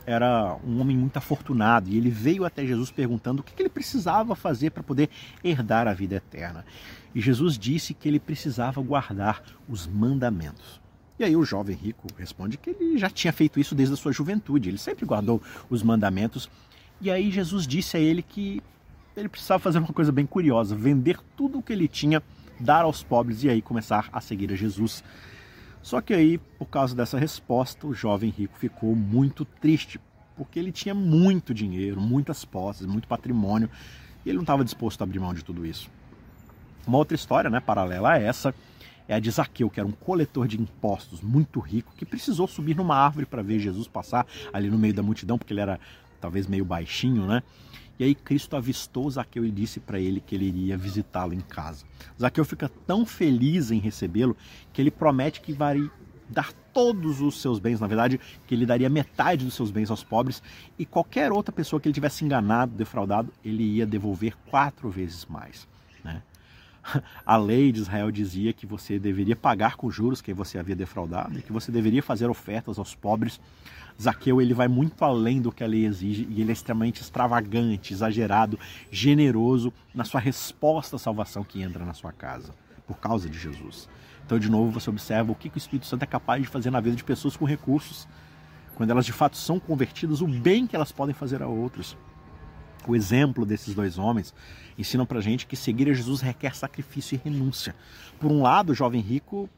era 0.08 0.58
um 0.66 0.80
homem 0.80 0.96
muito 0.96 1.18
afortunado 1.18 1.90
e 1.90 1.98
ele 1.98 2.10
veio 2.10 2.46
até 2.46 2.66
Jesus 2.66 2.90
perguntando 2.90 3.42
o 3.42 3.44
que 3.44 3.62
ele 3.62 3.68
precisava 3.68 4.36
fazer 4.36 4.70
para 4.70 4.82
poder 4.82 5.10
herdar 5.44 5.86
a 5.86 5.94
vida 5.94 6.16
eterna. 6.16 6.66
E 7.14 7.20
Jesus 7.20 7.58
disse 7.58 7.94
que 7.94 8.08
ele 8.08 8.20
precisava 8.20 8.82
guardar 8.82 9.44
os 9.68 9.86
mandamentos. 9.86 10.80
E 11.20 11.26
aí 11.26 11.36
o 11.36 11.44
jovem 11.44 11.76
rico 11.76 12.08
responde 12.18 12.58
que 12.58 12.70
ele 12.70 12.98
já 12.98 13.10
tinha 13.10 13.34
feito 13.34 13.60
isso 13.60 13.76
desde 13.76 13.96
a 13.96 13.98
sua 13.98 14.14
juventude, 14.14 14.70
ele 14.70 14.78
sempre 14.78 15.06
guardou 15.06 15.42
os 15.70 15.84
mandamentos. 15.84 16.50
E 17.02 17.12
aí 17.12 17.30
Jesus 17.30 17.68
disse 17.68 17.98
a 17.98 18.00
ele 18.00 18.22
que 18.22 18.62
ele 19.20 19.30
precisava 19.30 19.60
fazer 19.60 19.80
uma 19.80 19.88
coisa 19.88 20.12
bem 20.12 20.26
curiosa, 20.26 20.76
vender 20.76 21.20
tudo 21.36 21.60
o 21.60 21.64
que 21.64 21.74
ele 21.74 21.88
tinha, 21.88 22.22
dar 22.60 22.84
aos 22.84 23.04
pobres 23.04 23.44
e 23.44 23.50
aí 23.50 23.62
começar 23.62 24.10
a 24.14 24.22
seguir 24.22 24.52
a 24.52 24.56
Jesus. 24.56 25.04
Só 25.82 26.02
que 26.02 26.14
aí, 26.14 26.38
por 26.38 26.68
causa 26.68 26.96
dessa 26.96 27.18
resposta, 27.18 27.88
o 27.88 27.94
jovem 27.94 28.30
rico 28.30 28.58
ficou 28.58 28.96
muito 28.96 29.46
triste, 29.46 30.00
porque 30.36 30.60
ele 30.60 30.72
tinha 30.72 30.94
muito 30.94 31.54
dinheiro, 31.54 32.00
muitas 32.00 32.46
posses, 32.46 32.86
muito 32.86 33.08
patrimônio, 33.08 33.70
e 34.26 34.30
ele 34.30 34.38
não 34.38 34.44
estava 34.44 34.64
disposto 34.64 35.02
a 35.02 35.04
abrir 35.04 35.20
mão 35.20 35.34
de 35.34 35.44
tudo 35.44 35.66
isso. 35.66 35.90
Uma 36.86 36.98
outra 36.98 37.16
história, 37.16 37.50
né, 37.50 37.60
paralela 37.60 38.12
a 38.12 38.20
essa, 38.20 38.54
é 39.08 39.16
a 39.16 39.20
de 39.20 39.32
Zaqueu, 39.32 39.70
que 39.70 39.80
era 39.80 39.88
um 39.88 39.94
coletor 39.94 40.48
de 40.48 40.60
impostos 40.60 41.22
muito 41.22 41.60
rico, 41.60 41.94
que 41.96 42.06
precisou 42.06 42.48
subir 42.48 42.76
numa 42.76 42.96
árvore 42.96 43.26
para 43.26 43.42
ver 43.42 43.60
Jesus 43.60 43.88
passar 43.88 44.28
ali 44.52 44.70
no 44.70 44.78
meio 44.78 44.94
da 44.94 45.02
multidão, 45.02 45.38
porque 45.38 45.54
ele 45.54 45.62
era 45.62 45.80
talvez 46.20 46.48
meio 46.48 46.66
baixinho, 46.66 47.26
né? 47.26 47.44
E 48.00 48.04
aí 48.04 48.14
Cristo 48.14 48.56
avistou 48.56 49.10
Zaqueu 49.10 49.44
e 49.44 49.52
disse 49.52 49.80
para 49.80 50.00
ele 50.00 50.22
que 50.22 50.36
ele 50.36 50.46
iria 50.46 50.78
visitá-lo 50.78 51.34
em 51.34 51.40
casa. 51.40 51.84
Zaqueu 52.20 52.46
fica 52.46 52.70
tão 52.86 53.06
feliz 53.06 53.72
em 53.72 53.80
recebê-lo 53.80 54.38
que 54.72 54.82
ele 54.82 54.92
promete 54.92 55.42
que 55.42 55.52
vai 55.52 55.90
dar 56.30 56.54
todos 56.74 57.22
os 57.22 57.42
seus 57.42 57.58
bens, 57.58 57.80
na 57.80 57.88
verdade, 57.88 58.20
que 58.46 58.54
ele 58.54 58.66
daria 58.66 58.90
metade 58.90 59.46
dos 59.46 59.56
seus 59.56 59.72
bens 59.72 59.90
aos 59.90 60.04
pobres 60.04 60.44
e 60.78 60.86
qualquer 60.86 61.32
outra 61.32 61.52
pessoa 61.52 61.80
que 61.80 61.88
ele 61.88 61.94
tivesse 61.94 62.24
enganado, 62.24 62.76
defraudado, 62.76 63.34
ele 63.44 63.64
ia 63.64 63.86
devolver 63.86 64.36
quatro 64.50 64.90
vezes 64.90 65.26
mais. 65.26 65.68
Né? 66.04 66.22
A 67.26 67.38
lei 67.38 67.72
de 67.72 67.80
Israel 67.80 68.12
dizia 68.12 68.54
que 68.54 68.66
você 68.66 69.00
deveria 69.00 69.36
pagar 69.36 69.76
com 69.76 69.90
juros 69.90 70.22
quem 70.22 70.34
você 70.34 70.60
havia 70.60 70.76
defraudado 70.76 71.40
e 71.40 71.42
que 71.42 71.52
você 71.52 71.72
deveria 71.72 72.04
fazer 72.04 72.30
ofertas 72.30 72.78
aos 72.78 72.94
pobres 72.94 73.40
Zaqueu 74.02 74.42
ele 74.42 74.54
vai 74.54 74.68
muito 74.68 75.04
além 75.04 75.42
do 75.42 75.52
que 75.52 75.64
a 75.64 75.68
lei 75.68 75.86
exige 75.86 76.28
e 76.30 76.42
ele 76.42 76.52
é 76.52 76.54
extremamente 76.54 77.02
extravagante, 77.02 77.94
exagerado, 77.94 78.60
generoso 78.92 79.74
na 79.94 80.04
sua 80.04 80.20
resposta 80.20 80.96
à 80.96 81.00
salvação 81.00 81.44
que 81.44 81.62
entra 81.62 81.84
na 81.84 81.94
sua 81.94 82.12
casa, 82.12 82.54
por 82.86 82.98
causa 82.98 83.28
de 83.28 83.38
Jesus. 83.38 83.90
Então, 84.26 84.38
de 84.38 84.52
novo, 84.52 84.72
você 84.72 84.90
observa 84.90 85.32
o 85.32 85.36
que 85.36 85.48
o 85.48 85.58
Espírito 85.58 85.88
Santo 85.88 86.04
é 86.04 86.06
capaz 86.06 86.42
de 86.42 86.48
fazer 86.48 86.70
na 86.70 86.80
vida 86.80 86.96
de 86.96 87.04
pessoas 87.04 87.36
com 87.36 87.46
recursos, 87.46 88.08
quando 88.76 88.92
elas 88.92 89.06
de 89.06 89.14
fato 89.14 89.38
são 89.38 89.60
convertidas, 89.60 90.22
o 90.22 90.28
bem 90.28 90.68
que 90.68 90.76
elas 90.76 90.92
podem 90.92 91.16
fazer 91.16 91.42
a 91.42 91.48
outros. 91.48 91.98
O 92.88 92.96
exemplo 92.96 93.46
desses 93.46 93.74
dois 93.74 93.98
homens 93.98 94.34
ensina 94.78 95.06
para 95.06 95.20
gente 95.20 95.48
que 95.48 95.56
seguir 95.56 95.90
a 95.90 95.94
Jesus 95.94 96.22
requer 96.22 96.56
sacrifício 96.56 97.16
e 97.16 97.22
renúncia. 97.30 97.76
Por 98.20 98.32
um 98.32 98.42
lado, 98.42 98.72
o 98.72 98.76
jovem 98.76 99.02
rico 99.02 99.50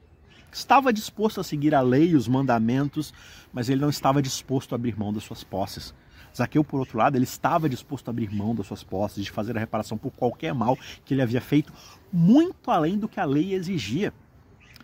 estava 0.52 0.92
disposto 0.94 1.40
a 1.40 1.44
seguir 1.44 1.76
a 1.76 1.82
lei 1.82 2.10
e 2.10 2.16
os 2.16 2.28
mandamentos, 2.28 3.14
mas 3.54 3.70
ele 3.70 3.82
não 3.82 3.90
estava 3.90 4.22
disposto 4.22 4.74
a 4.74 4.76
abrir 4.76 4.98
mão 4.98 5.14
das 5.14 5.24
suas 5.24 5.44
posses. 5.44 5.94
Zaqueu, 6.36 6.64
por 6.64 6.80
outro 6.80 6.98
lado, 6.98 7.16
ele 7.16 7.24
estava 7.24 7.68
disposto 7.68 8.08
a 8.08 8.12
abrir 8.12 8.32
mão 8.32 8.54
das 8.54 8.68
suas 8.68 8.84
posses, 8.84 9.24
de 9.24 9.32
fazer 9.32 9.58
a 9.58 9.60
reparação 9.60 9.98
por 9.98 10.12
qualquer 10.12 10.54
mal 10.54 10.78
que 11.04 11.14
ele 11.14 11.22
havia 11.22 11.42
feito, 11.42 11.74
muito 12.12 12.70
além 12.70 12.98
do 12.98 13.08
que 13.08 13.20
a 13.20 13.26
lei 13.26 13.54
exigia. 13.54 14.14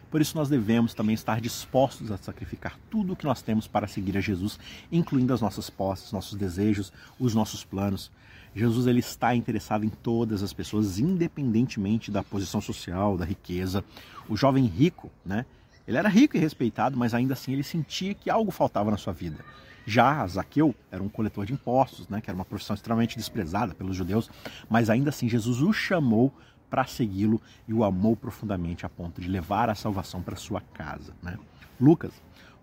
Por 0.10 0.21
isso 0.21 0.38
nós 0.38 0.49
devemos 0.49 0.93
também 0.93 1.13
estar 1.13 1.41
dispostos 1.41 2.12
a 2.12 2.17
sacrificar 2.17 2.80
tudo 2.89 3.13
o 3.13 3.15
que 3.15 3.25
nós 3.25 3.41
temos 3.41 3.67
para 3.67 3.88
seguir 3.88 4.17
a 4.17 4.21
Jesus, 4.21 4.58
incluindo 4.91 5.34
as 5.34 5.41
nossas 5.41 5.69
posses, 5.69 6.12
nossos 6.12 6.38
desejos, 6.38 6.93
os 7.19 7.36
nossos 7.36 7.63
planos. 7.63 8.12
Jesus 8.56 8.88
ele 8.88 9.00
está 9.00 9.36
interessado 9.36 9.86
em 9.86 9.89
todas 9.89 10.41
as 10.41 10.54
pessoas, 10.54 10.98
independentemente 10.98 12.10
da 12.10 12.24
posição 12.24 12.62
social, 12.62 13.18
da 13.18 13.26
riqueza. 13.26 13.84
O 14.30 14.38
jovem 14.38 14.65
rico, 14.65 15.12
né? 15.26 15.46
Ele 15.86 15.98
era 15.98 16.08
rico 16.08 16.38
e 16.38 16.39
respeitado, 16.39 16.98
mas 16.98 17.13
ainda 17.13 17.34
assim 17.34 17.52
ele 17.52 17.63
sentia 17.63 18.13
que 18.13 18.30
algo 18.30 18.50
faltava 18.52 18.89
na 18.89 18.98
sua 18.98 19.13
vida. 19.13 19.44
Já 19.86 20.26
Zaqueu 20.26 20.74
era 20.89 21.04
um 21.04 21.10
coletor 21.10 21.46
de 21.46 21.54
impostos, 21.54 22.08
né, 22.10 22.20
que 22.20 22.30
era 22.30 22.36
uma 22.36 22.46
profissão 22.46 22.74
extremamente 22.74 23.18
desprezada 23.18 23.76
pelos 23.76 23.96
judeus, 23.96 24.32
mas 24.68 24.89
ainda 24.89 25.10
assim 25.10 25.30
Jesus 25.30 25.62
o 25.62 25.72
chamou 25.72 26.34
para 26.72 26.86
segui-lo 26.86 27.39
e 27.68 27.74
o 27.74 27.84
amou 27.84 28.15
profundamente 28.15 28.84
a 28.84 28.89
ponto 28.89 29.22
de 29.22 29.28
levar 29.28 29.70
a 29.70 29.76
salvação 29.76 30.24
para 30.24 30.36
sua 30.36 30.60
casa. 30.74 31.13
Né? 31.22 31.38
Lucas 31.80 32.12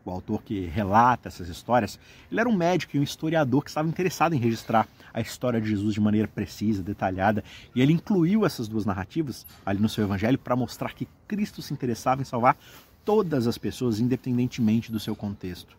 o 0.05 0.11
autor 0.11 0.43
que 0.43 0.67
relata 0.67 1.29
essas 1.29 1.49
histórias, 1.49 1.99
ele 2.31 2.41
era 2.41 2.49
um 2.49 2.57
médico 2.57 2.97
e 2.97 3.01
um 3.01 3.03
historiador 3.03 3.63
que 3.63 3.71
estava 3.71 3.89
interessado 3.89 4.35
em 4.35 4.39
registrar 4.39 4.89
a 5.13 5.21
história 5.21 5.61
de 5.61 5.69
Jesus 5.69 5.95
de 5.95 6.01
maneira 6.01 6.27
precisa, 6.27 6.83
detalhada, 6.83 7.45
e 7.75 7.83
ele 7.83 7.93
incluiu 7.93 8.45
essas 8.45 8.67
duas 8.67 8.85
narrativas 8.85 9.47
ali 9.65 9.81
no 9.81 9.89
seu 9.89 10.05
evangelho 10.05 10.39
para 10.39 10.57
mostrar 10.57 10.95
que 10.95 11.07
Cristo 11.29 11.63
se 11.63 11.73
interessava 11.73 12.23
em 12.23 12.25
salvar 12.25 12.57
todas 13.05 13.47
as 13.47 13.59
pessoas, 13.59 14.01
independentemente 14.01 14.91
do 14.91 15.01
seu 15.01 15.15
contexto. 15.15 15.77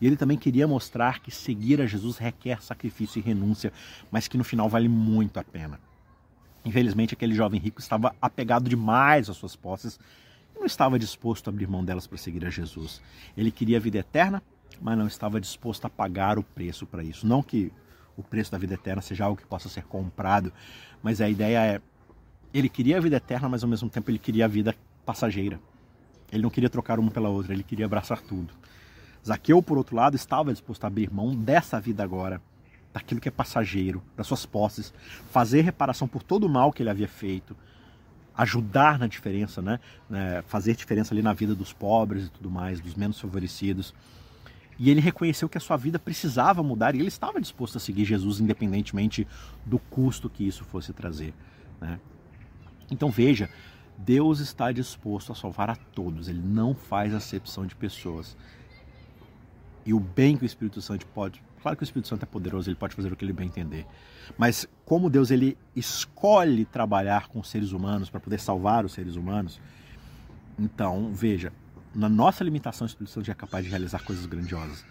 E 0.00 0.06
ele 0.06 0.16
também 0.16 0.36
queria 0.36 0.68
mostrar 0.68 1.20
que 1.20 1.30
seguir 1.30 1.80
a 1.80 1.86
Jesus 1.86 2.18
requer 2.18 2.62
sacrifício 2.62 3.18
e 3.18 3.22
renúncia, 3.22 3.72
mas 4.10 4.28
que 4.28 4.36
no 4.36 4.44
final 4.44 4.68
vale 4.68 4.88
muito 4.88 5.38
a 5.38 5.44
pena. 5.44 5.80
Infelizmente, 6.64 7.14
aquele 7.14 7.34
jovem 7.34 7.60
rico 7.60 7.80
estava 7.80 8.14
apegado 8.20 8.68
demais 8.68 9.30
às 9.30 9.36
suas 9.36 9.56
posses 9.56 9.98
não 10.56 10.66
estava 10.66 10.98
disposto 10.98 11.48
a 11.48 11.50
abrir 11.50 11.68
mão 11.68 11.84
delas 11.84 12.06
para 12.06 12.18
seguir 12.18 12.44
a 12.46 12.50
Jesus. 12.50 13.00
Ele 13.36 13.50
queria 13.50 13.76
a 13.76 13.80
vida 13.80 13.98
eterna, 13.98 14.42
mas 14.80 14.98
não 14.98 15.06
estava 15.06 15.40
disposto 15.40 15.84
a 15.84 15.90
pagar 15.90 16.38
o 16.38 16.42
preço 16.42 16.86
para 16.86 17.02
isso. 17.02 17.26
Não 17.26 17.42
que 17.42 17.72
o 18.16 18.22
preço 18.22 18.50
da 18.50 18.58
vida 18.58 18.74
eterna 18.74 19.02
seja 19.02 19.24
algo 19.24 19.40
que 19.40 19.46
possa 19.46 19.68
ser 19.68 19.84
comprado, 19.84 20.52
mas 21.02 21.20
a 21.20 21.28
ideia 21.28 21.76
é 21.76 21.80
ele 22.54 22.68
queria 22.68 22.96
a 22.96 23.00
vida 23.00 23.16
eterna, 23.16 23.48
mas 23.48 23.62
ao 23.62 23.68
mesmo 23.68 23.90
tempo 23.90 24.10
ele 24.10 24.18
queria 24.18 24.46
a 24.46 24.48
vida 24.48 24.74
passageira. 25.04 25.60
Ele 26.32 26.42
não 26.42 26.50
queria 26.50 26.70
trocar 26.70 26.98
uma 26.98 27.10
pela 27.10 27.28
outra, 27.28 27.52
ele 27.52 27.62
queria 27.62 27.84
abraçar 27.84 28.20
tudo. 28.22 28.54
Zaqueu, 29.26 29.62
por 29.62 29.76
outro 29.76 29.94
lado, 29.94 30.16
estava 30.16 30.52
disposto 30.52 30.84
a 30.84 30.86
abrir 30.86 31.12
mão 31.12 31.34
dessa 31.34 31.78
vida 31.78 32.02
agora 32.02 32.40
daquilo 32.94 33.20
que 33.20 33.28
é 33.28 33.30
passageiro, 33.30 34.02
das 34.16 34.26
suas 34.26 34.46
posses, 34.46 34.94
fazer 35.30 35.60
reparação 35.60 36.08
por 36.08 36.22
todo 36.22 36.44
o 36.44 36.48
mal 36.48 36.72
que 36.72 36.82
ele 36.82 36.88
havia 36.88 37.06
feito, 37.06 37.54
ajudar 38.36 38.98
na 38.98 39.06
diferença, 39.06 39.62
né? 39.62 39.80
É, 40.10 40.42
fazer 40.46 40.76
diferença 40.76 41.14
ali 41.14 41.22
na 41.22 41.32
vida 41.32 41.54
dos 41.54 41.72
pobres 41.72 42.26
e 42.26 42.28
tudo 42.28 42.50
mais, 42.50 42.80
dos 42.80 42.94
menos 42.94 43.18
favorecidos. 43.18 43.94
E 44.78 44.90
ele 44.90 45.00
reconheceu 45.00 45.48
que 45.48 45.56
a 45.56 45.60
sua 45.60 45.76
vida 45.76 45.98
precisava 45.98 46.62
mudar 46.62 46.94
e 46.94 46.98
ele 46.98 47.08
estava 47.08 47.40
disposto 47.40 47.76
a 47.76 47.80
seguir 47.80 48.04
Jesus, 48.04 48.40
independentemente 48.40 49.26
do 49.64 49.78
custo 49.78 50.28
que 50.28 50.46
isso 50.46 50.64
fosse 50.64 50.92
trazer. 50.92 51.32
Né? 51.80 51.98
Então 52.90 53.10
veja, 53.10 53.48
Deus 53.96 54.40
está 54.40 54.70
disposto 54.72 55.32
a 55.32 55.34
salvar 55.34 55.70
a 55.70 55.76
todos, 55.76 56.28
ele 56.28 56.42
não 56.42 56.74
faz 56.74 57.14
acepção 57.14 57.66
de 57.66 57.74
pessoas. 57.74 58.36
E 59.86 59.94
o 59.94 60.00
bem 60.00 60.36
que 60.36 60.42
o 60.42 60.46
Espírito 60.46 60.82
Santo 60.82 61.06
pode 61.06 61.40
Claro 61.66 61.76
que 61.76 61.82
o 61.82 61.84
Espírito 61.84 62.06
Santo 62.06 62.22
é 62.22 62.26
poderoso, 62.26 62.70
ele 62.70 62.76
pode 62.76 62.94
fazer 62.94 63.12
o 63.12 63.16
que 63.16 63.24
ele 63.24 63.32
bem 63.32 63.48
entender. 63.48 63.84
Mas 64.38 64.68
como 64.84 65.10
Deus 65.10 65.32
ele 65.32 65.58
escolhe 65.74 66.64
trabalhar 66.64 67.26
com 67.26 67.42
seres 67.42 67.72
humanos 67.72 68.08
para 68.08 68.20
poder 68.20 68.38
salvar 68.38 68.84
os 68.84 68.92
seres 68.92 69.16
humanos, 69.16 69.60
então, 70.56 71.10
veja, 71.12 71.52
na 71.92 72.08
nossa 72.08 72.44
limitação 72.44 72.84
o 72.84 72.88
Espírito 72.88 73.10
Santo 73.10 73.26
já 73.26 73.32
é 73.32 73.34
capaz 73.34 73.64
de 73.64 73.70
realizar 73.70 74.04
coisas 74.04 74.24
grandiosas. 74.26 74.84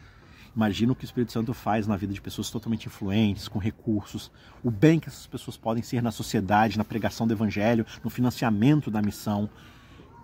Imagina 0.54 0.92
o 0.92 0.96
que 0.98 1.06
o 1.06 1.08
Espírito 1.08 1.32
Santo 1.32 1.54
faz 1.54 1.88
na 1.88 1.96
vida 1.96 2.14
de 2.14 2.20
pessoas 2.20 2.50
totalmente 2.50 2.88
influentes, 2.88 3.48
com 3.48 3.58
recursos, 3.58 4.30
o 4.62 4.70
bem 4.70 5.00
que 5.00 5.08
essas 5.08 5.28
pessoas 5.28 5.56
podem 5.56 5.82
ser 5.82 6.04
na 6.04 6.12
sociedade, 6.12 6.78
na 6.78 6.84
pregação 6.84 7.26
do 7.26 7.34
evangelho, 7.34 7.86
no 8.04 8.10
financiamento 8.10 8.92
da 8.92 9.02
missão. 9.02 9.50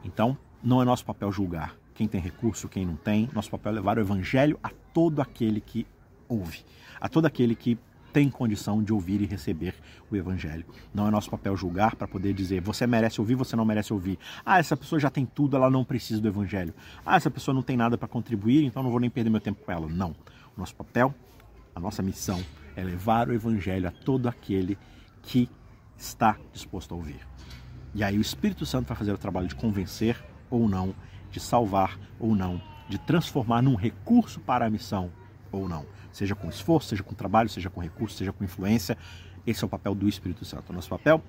Então, 0.03 0.37
não 0.61 0.81
é 0.81 0.85
nosso 0.85 1.05
papel 1.05 1.31
julgar 1.31 1.80
quem 2.01 2.07
tem 2.07 2.19
recurso, 2.19 2.67
quem 2.67 2.83
não 2.83 2.95
tem. 2.95 3.29
Nosso 3.31 3.51
papel 3.51 3.73
é 3.73 3.75
levar 3.75 3.99
o 3.99 4.01
evangelho 4.01 4.59
a 4.63 4.71
todo 4.91 5.21
aquele 5.21 5.61
que 5.61 5.85
ouve, 6.27 6.65
a 6.99 7.07
todo 7.07 7.27
aquele 7.27 7.53
que 7.53 7.77
tem 8.11 8.27
condição 8.27 8.83
de 8.83 8.91
ouvir 8.91 9.21
e 9.21 9.25
receber 9.25 9.73
o 10.09 10.17
Evangelho. 10.17 10.65
Não 10.93 11.07
é 11.07 11.11
nosso 11.11 11.29
papel 11.29 11.55
julgar 11.55 11.95
para 11.95 12.05
poder 12.05 12.33
dizer 12.33 12.59
você 12.59 12.85
merece 12.85 13.21
ouvir, 13.21 13.35
você 13.35 13.55
não 13.55 13.63
merece 13.63 13.93
ouvir. 13.93 14.19
Ah, 14.45 14.59
essa 14.59 14.75
pessoa 14.75 14.99
já 14.99 15.09
tem 15.09 15.25
tudo, 15.25 15.55
ela 15.55 15.69
não 15.69 15.85
precisa 15.85 16.19
do 16.19 16.27
Evangelho. 16.27 16.73
Ah, 17.05 17.15
essa 17.15 17.31
pessoa 17.31 17.55
não 17.55 17.61
tem 17.61 17.77
nada 17.77 17.97
para 17.97 18.09
contribuir, 18.09 18.65
então 18.65 18.83
não 18.83 18.89
vou 18.89 18.99
nem 18.99 19.09
perder 19.09 19.29
meu 19.29 19.39
tempo 19.39 19.63
com 19.63 19.71
ela. 19.71 19.87
Não. 19.87 20.09
O 20.57 20.59
nosso 20.59 20.75
papel, 20.75 21.15
a 21.73 21.79
nossa 21.79 22.01
missão 22.01 22.43
é 22.75 22.83
levar 22.83 23.29
o 23.29 23.33
Evangelho 23.33 23.87
a 23.87 23.91
todo 23.91 24.27
aquele 24.27 24.77
que 25.21 25.47
está 25.95 26.35
disposto 26.51 26.93
a 26.93 26.97
ouvir. 26.97 27.25
E 27.95 28.03
aí 28.03 28.17
o 28.17 28.21
Espírito 28.21 28.65
Santo 28.65 28.87
vai 28.87 28.97
fazer 28.97 29.13
o 29.13 29.17
trabalho 29.17 29.47
de 29.47 29.55
convencer 29.55 30.21
ou 30.49 30.67
não, 30.67 30.93
de 31.31 31.39
salvar 31.39 31.97
ou 32.19 32.35
não, 32.35 32.61
de 32.87 32.97
transformar 32.99 33.61
num 33.61 33.75
recurso 33.75 34.39
para 34.39 34.65
a 34.65 34.69
missão 34.69 35.11
ou 35.51 35.67
não 35.67 35.85
seja 36.11 36.35
com 36.35 36.49
esforço, 36.49 36.89
seja 36.89 37.03
com 37.03 37.15
trabalho, 37.15 37.49
seja 37.49 37.69
com 37.69 37.79
recurso, 37.81 38.17
seja 38.17 38.33
com 38.33 38.43
influência. 38.43 38.97
Esse 39.45 39.63
é 39.63 39.65
o 39.65 39.69
papel 39.69 39.95
do 39.95 40.07
Espírito 40.07 40.45
Santo. 40.45 40.73
Nosso 40.73 40.89
papel 40.89 41.21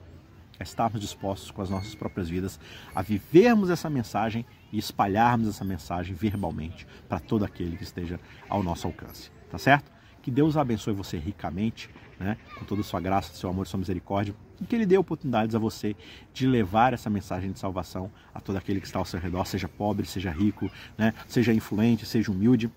é 0.59 0.63
estarmos 0.63 1.01
dispostos 1.01 1.51
com 1.51 1.63
as 1.63 1.71
nossas 1.71 1.95
próprias 1.95 2.29
vidas 2.29 2.61
a 2.95 3.01
vivermos 3.01 3.71
essa 3.71 3.89
mensagem 3.89 4.45
e 4.73 4.79
espalharmos 4.79 5.49
essa 5.49 5.65
mensagem 5.65 6.15
verbalmente 6.15 6.87
para 7.09 7.19
todo 7.19 7.45
aquele 7.45 7.77
que 7.77 7.85
esteja 7.85 8.21
ao 8.49 8.63
nosso 8.63 8.87
alcance. 8.87 9.31
Tá 9.51 9.59
certo? 9.59 9.91
Que 10.21 10.31
Deus 10.31 10.57
abençoe 10.57 10.95
você 10.95 11.19
ricamente, 11.19 11.91
né? 12.23 12.37
com 12.59 12.65
toda 12.65 12.81
a 12.81 12.85
sua 12.85 13.01
graça, 13.01 13.33
seu 13.35 13.51
amor, 13.51 13.67
sua 13.67 13.79
misericórdia, 13.79 14.35
e 14.61 14.65
que 14.65 14.75
Ele 14.75 14.87
dê 14.87 14.97
oportunidades 14.97 15.55
a 15.55 15.59
você 15.59 15.97
de 16.33 16.47
levar 16.47 16.93
essa 16.93 17.11
mensagem 17.11 17.53
de 17.53 17.59
salvação 17.59 18.11
a 18.35 18.41
todo 18.41 18.57
aquele 18.57 18.81
que 18.81 18.87
está 18.87 18.99
ao 18.99 19.05
seu 19.05 19.21
redor, 19.21 19.47
seja 19.47 19.69
pobre, 19.69 20.07
seja 20.07 20.31
rico, 20.31 20.71
né? 20.97 21.13
seja 21.27 21.53
influente, 21.53 22.07
seja 22.07 22.31
humilde 22.31 22.71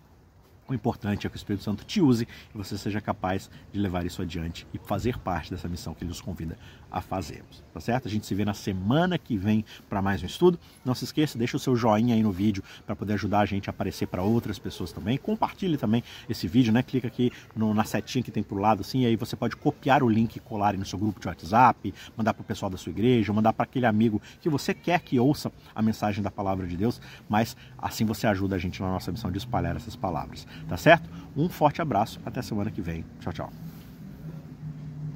o 0.68 0.74
importante 0.74 1.28
é 1.28 1.30
que 1.30 1.36
o 1.36 1.38
Espírito 1.38 1.64
Santo 1.64 1.86
te 1.86 2.02
use 2.02 2.28
e 2.54 2.58
você 2.58 2.78
seja 2.78 3.00
capaz 3.00 3.50
de 3.72 3.80
levar 3.80 4.06
isso 4.06 4.22
adiante 4.22 4.66
e 4.74 4.80
fazer 4.80 5.18
parte 5.20 5.52
dessa 5.52 5.68
missão 5.68 5.94
que 5.94 6.04
ele 6.04 6.10
nos 6.10 6.22
convida 6.22 6.58
a 6.96 7.02
fazermos. 7.02 7.62
Tá 7.74 7.82
certo? 7.82 8.08
A 8.08 8.12
gente 8.12 8.26
se 8.26 8.34
vê 8.34 8.46
na 8.46 8.54
semana 8.54 9.18
que 9.18 9.36
vem 9.36 9.66
para 9.90 10.02
mais 10.02 10.24
um 10.24 10.26
estudo. 10.26 10.58
Não 10.86 10.96
se 10.96 11.04
esqueça, 11.04 11.38
deixa 11.38 11.58
o 11.58 11.60
seu 11.60 11.76
joinha 11.76 12.16
aí 12.16 12.24
no 12.24 12.32
vídeo 12.32 12.64
para 12.86 12.96
poder 12.96 13.16
ajudar 13.16 13.42
a 13.42 13.46
gente 13.46 13.70
a 13.70 13.72
aparecer 13.72 14.08
para 14.08 14.24
outras 14.24 14.58
pessoas 14.58 14.94
também. 14.94 15.18
Compartilhe 15.18 15.76
também 15.78 16.02
esse 16.30 16.48
vídeo, 16.48 16.72
né? 16.72 16.82
Clica 16.82 17.10
aqui 17.10 17.34
no, 17.54 17.74
na 17.74 17.84
setinha 17.84 18.24
que 18.24 18.32
tem 18.32 18.42
pro 18.42 18.56
lado 18.56 18.80
assim, 18.80 19.02
e 19.02 19.08
aí 19.08 19.18
você 19.18 19.36
pode 19.36 19.58
copiar 19.58 20.04
o 20.04 20.08
link 20.08 20.38
e 20.38 20.40
colar 20.40 20.70
aí 20.70 20.78
no 20.78 20.86
seu 20.86 20.98
grupo 20.98 21.20
de 21.20 21.28
WhatsApp, 21.28 21.94
mandar 22.16 22.34
para 22.34 22.42
o 22.42 22.46
pessoal 22.46 22.70
da 22.70 22.78
sua 22.78 22.92
igreja, 22.92 23.34
mandar 23.34 23.52
para 23.52 23.64
aquele 23.66 23.86
amigo 23.86 24.22
que 24.40 24.48
você 24.48 24.74
quer 24.74 25.02
que 25.02 25.20
ouça 25.20 25.52
a 25.76 25.82
mensagem 25.82 26.24
da 26.24 26.32
palavra 26.32 26.66
de 26.66 26.78
Deus, 26.78 27.02
mas 27.28 27.58
assim 27.78 28.06
você 28.06 28.26
ajuda 28.26 28.56
a 28.56 28.60
gente 28.60 28.82
na 28.82 28.90
nossa 28.90 29.12
missão 29.12 29.30
de 29.30 29.38
espalhar 29.38 29.76
essas 29.76 29.98
palavras. 29.98 30.48
Tá 30.70 30.78
certo? 30.78 31.10
Um 31.36 31.50
forte 31.50 31.82
abraço, 31.82 32.22
até 32.26 32.42
semana 32.42 32.72
que 32.72 32.82
vem. 32.82 33.04
Tchau, 33.20 33.34
tchau. 33.34 33.75